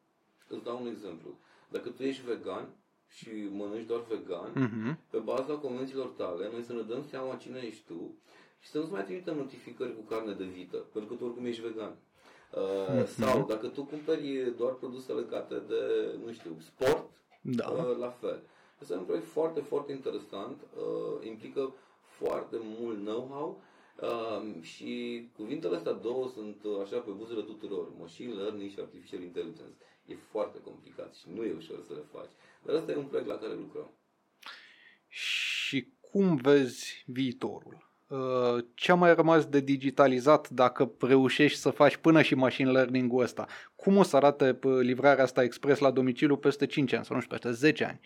Îți 0.48 0.64
dau 0.64 0.82
un 0.82 0.88
exemplu. 0.88 1.40
Dacă 1.70 1.90
tu 1.90 2.04
ești 2.04 2.26
vegan 2.26 2.70
și 3.08 3.30
mănânci 3.52 3.86
doar 3.88 4.02
vegan, 4.10 4.52
Mhm. 4.56 4.98
pe 5.10 5.18
baza 5.18 5.54
convențiilor 5.54 6.08
tale, 6.08 6.50
noi 6.52 6.64
să 6.64 6.74
ne 6.74 6.82
dăm 6.82 7.04
seama 7.10 7.36
cine 7.36 7.60
ești 7.60 7.84
tu 7.88 8.16
și 8.60 8.70
să 8.70 8.78
nu-ți 8.78 8.92
mai 8.92 9.04
trimitem 9.04 9.36
notificări 9.38 9.96
cu 9.96 10.02
carne 10.02 10.34
de 10.34 10.44
vită, 10.44 10.78
pentru 10.78 11.10
că 11.10 11.16
tu 11.18 11.26
oricum 11.26 11.46
ești 11.46 11.62
vegan. 11.62 11.96
Uh, 12.56 13.06
Sau 13.06 13.46
dacă 13.46 13.68
tu 13.68 13.84
cumperi 13.84 14.54
doar 14.58 14.74
produse 14.74 15.12
legate 15.14 15.56
de, 15.68 15.82
nu 16.26 16.32
știu, 16.34 16.58
sport, 16.60 17.10
Da. 17.42 17.70
uh, 17.70 17.98
la 17.98 18.10
fel. 18.10 18.44
Este 18.82 18.94
un 18.94 19.04
proiect 19.04 19.26
foarte, 19.26 19.60
foarte 19.60 19.92
interesant, 19.92 20.62
uh, 20.78 21.28
implică 21.28 21.74
foarte 22.02 22.58
mult 22.62 22.98
know-how 23.06 23.62
uh, 24.02 24.62
și 24.62 25.28
cuvintele 25.36 25.76
astea 25.76 25.92
două 25.92 26.30
sunt 26.34 26.64
uh, 26.64 26.80
așa 26.84 26.98
pe 27.00 27.12
buzele 27.12 27.42
tuturor, 27.42 27.88
machine 28.00 28.34
learning 28.34 28.72
și 28.72 28.80
artificial 28.80 29.22
intelligence. 29.22 29.76
E 30.06 30.16
foarte 30.16 30.62
complicat 30.62 31.16
și 31.16 31.26
nu 31.36 31.44
e 31.44 31.54
ușor 31.58 31.84
să 31.88 31.94
le 31.94 32.04
faci. 32.12 32.32
Dar 32.64 32.76
ăsta 32.76 32.92
e 32.92 32.96
un 32.96 33.06
proiect 33.06 33.30
la 33.30 33.38
care 33.38 33.54
lucrăm. 33.54 33.92
Și 35.08 35.94
cum 36.00 36.36
vezi 36.36 37.04
viitorul? 37.06 37.91
Uh, 38.12 38.64
Ce 38.74 38.92
a 38.92 38.96
mai 38.96 39.16
rămas 39.16 39.46
de 39.46 39.60
digitalizat 39.60 40.50
dacă 40.50 40.92
reușești 41.00 41.60
să 41.60 41.70
faci 41.70 41.96
până 41.98 42.22
și 42.22 42.36
machine 42.36 42.72
learning-ul 42.72 43.24
ăsta? 43.24 43.48
Cum 43.76 43.98
o 43.98 44.04
să 44.04 44.16
arate 44.16 44.60
uh, 44.64 44.80
livrarea 44.80 45.24
asta 45.24 45.44
expres 45.44 45.80
la 45.80 45.92
domiciliu 45.92 46.38
peste 46.38 46.66
5 46.66 46.94
ani 46.94 47.06
sau 47.06 47.16
nu 47.16 47.22
știu, 47.22 47.38
peste 47.38 47.52
10 47.52 47.84
ani? 47.84 48.00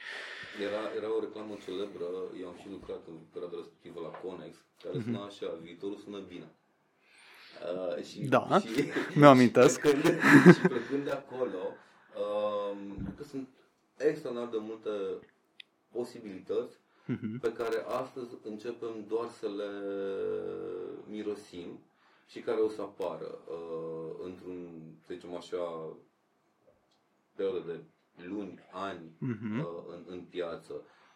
Era, 0.68 0.82
era 0.97 1.16
o 1.16 1.20
reclamă 1.20 1.58
celebră, 1.66 2.06
eu 2.41 2.47
am 2.47 2.58
și 2.62 2.70
lucrat 2.70 3.01
în 3.08 3.18
perioada 3.32 3.56
respectivă 3.58 3.99
la 4.01 4.08
Conex, 4.08 4.56
care 4.84 4.95
suna 5.03 5.26
așa, 5.26 5.58
viitorul 5.62 5.97
sună 5.97 6.20
bine. 6.28 6.47
Uh, 7.97 8.03
și, 8.03 8.20
Da, 8.20 8.47
și, 8.60 8.84
mi-o 9.16 9.30
amintesc. 9.30 9.86
Și 9.86 9.91
plecând, 9.91 10.56
și 10.56 10.62
plecând 10.62 11.03
de 11.03 11.12
acolo, 11.12 11.64
um, 12.24 12.80
cred 13.03 13.16
că 13.18 13.24
sunt 13.24 13.47
extraordinar 13.97 14.49
de 14.49 14.58
multe 14.60 14.89
posibilități 15.91 16.76
Mhm. 17.08 17.39
pe 17.39 17.51
care 17.53 17.84
astăzi 17.88 18.38
începem 18.43 19.06
doar 19.08 19.30
să 19.30 19.47
le 19.47 19.70
mirosim 21.10 21.80
și 22.28 22.39
care 22.39 22.60
o 22.60 22.70
să 22.70 22.82
apară 22.82 23.38
uh, 23.47 24.16
într-un, 24.24 24.82
să 25.08 25.14
zicem 25.14 25.36
așa, 25.36 25.95
perioadă 27.36 27.60
de 27.66 27.80
luni, 28.28 28.60
ani 28.72 29.12
Mhm. 29.20 29.60
uh, 29.60 29.66
în, 29.89 30.03
în 30.08 30.20
piață. 30.30 30.74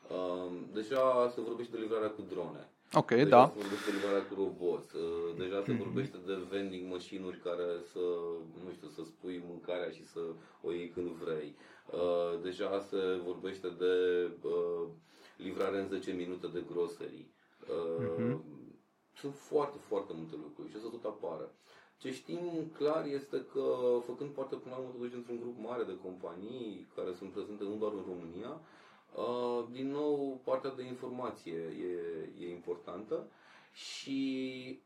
Uh, 0.09 0.51
deja 0.73 1.29
se 1.33 1.41
vorbește 1.41 1.75
de 1.75 1.81
livrarea 1.81 2.09
cu 2.09 2.21
drone. 2.29 2.69
Ok, 2.93 3.07
Deja 3.07 3.29
da. 3.29 3.45
se 3.47 3.59
vorbește 3.59 3.89
de 3.91 3.95
livrarea 3.97 4.25
cu 4.27 4.33
roboți. 4.35 4.95
Uh, 4.95 5.35
deja 5.37 5.63
se 5.65 5.73
vorbește 5.73 6.17
de 6.25 6.37
vending 6.49 6.91
machine 6.91 7.39
care 7.43 7.67
să, 7.91 7.99
nu 8.65 8.71
știu, 8.73 8.87
să 8.87 9.01
spui 9.05 9.43
mâncarea 9.47 9.89
și 9.91 10.05
să 10.05 10.19
o 10.61 10.71
iei 10.71 10.89
când 10.89 11.07
vrei. 11.09 11.55
Uh, 11.91 12.41
deja 12.41 12.79
se 12.89 13.19
vorbește 13.25 13.67
de 13.79 13.93
uh, 14.41 14.87
livrare 15.43 15.79
în 15.79 15.87
10 15.87 16.11
minute 16.11 16.47
de 16.47 16.63
grocery. 16.71 17.27
Uh, 17.69 18.07
Mhm. 18.17 18.43
Sunt 19.15 19.35
foarte, 19.35 19.77
foarte 19.77 20.13
multe 20.15 20.35
lucruri 20.35 20.69
și 20.69 20.75
o 20.75 20.79
să 20.79 20.87
tot 20.87 21.03
apară. 21.05 21.51
Ce 21.97 22.11
știm 22.13 22.71
clar 22.77 23.05
este 23.05 23.45
că, 23.51 23.63
făcând 24.05 24.29
parte 24.29 24.55
până 24.55 24.75
la 24.75 24.81
urmă 24.81 24.91
totuși 24.91 25.15
într-un 25.15 25.39
grup 25.39 25.57
mare 25.57 25.83
de 25.83 25.97
companii 25.97 26.87
care 26.95 27.13
sunt 27.13 27.31
prezente 27.31 27.63
nu 27.63 27.75
doar 27.75 27.91
în 27.93 28.03
România, 28.07 28.61
uh, 29.15 29.67
din 29.71 29.91
nou 29.91 30.41
partea 30.43 30.69
de 30.71 30.83
informație 30.83 31.53
e, 31.57 32.43
e 32.45 32.49
importantă 32.49 33.27
și 33.73 34.81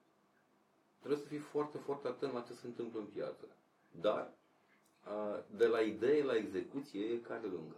trebuie 1.00 1.20
să 1.20 1.28
fii 1.28 1.38
foarte, 1.38 1.78
foarte 1.78 2.08
atent 2.08 2.34
la 2.34 2.42
ce 2.42 2.54
se 2.54 2.68
întâmplă 2.68 3.00
în 3.00 3.06
piață. 3.06 3.46
Dar, 3.92 4.34
uh, 5.06 5.40
de 5.58 5.68
la 5.68 5.80
idee 5.82 6.24
la 6.24 6.36
execuție 6.36 7.02
e 7.06 7.18
cale 7.18 7.48
lungă. 7.48 7.76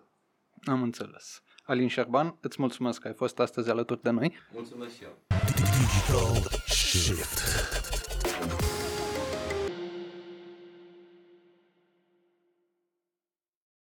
Am 0.63 0.81
înțeles. 0.81 1.41
Alin 1.63 1.87
Șerban, 1.87 2.37
îți 2.41 2.55
mulțumesc 2.59 2.99
că 3.01 3.07
ai 3.07 3.13
fost 3.13 3.39
astăzi 3.39 3.69
alături 3.69 4.01
de 4.01 4.09
noi. 4.09 4.33
Mulțumesc 4.53 4.95
și 4.95 5.03
eu! 5.03 5.17
Digital 5.55 6.61
shift. 6.67 7.84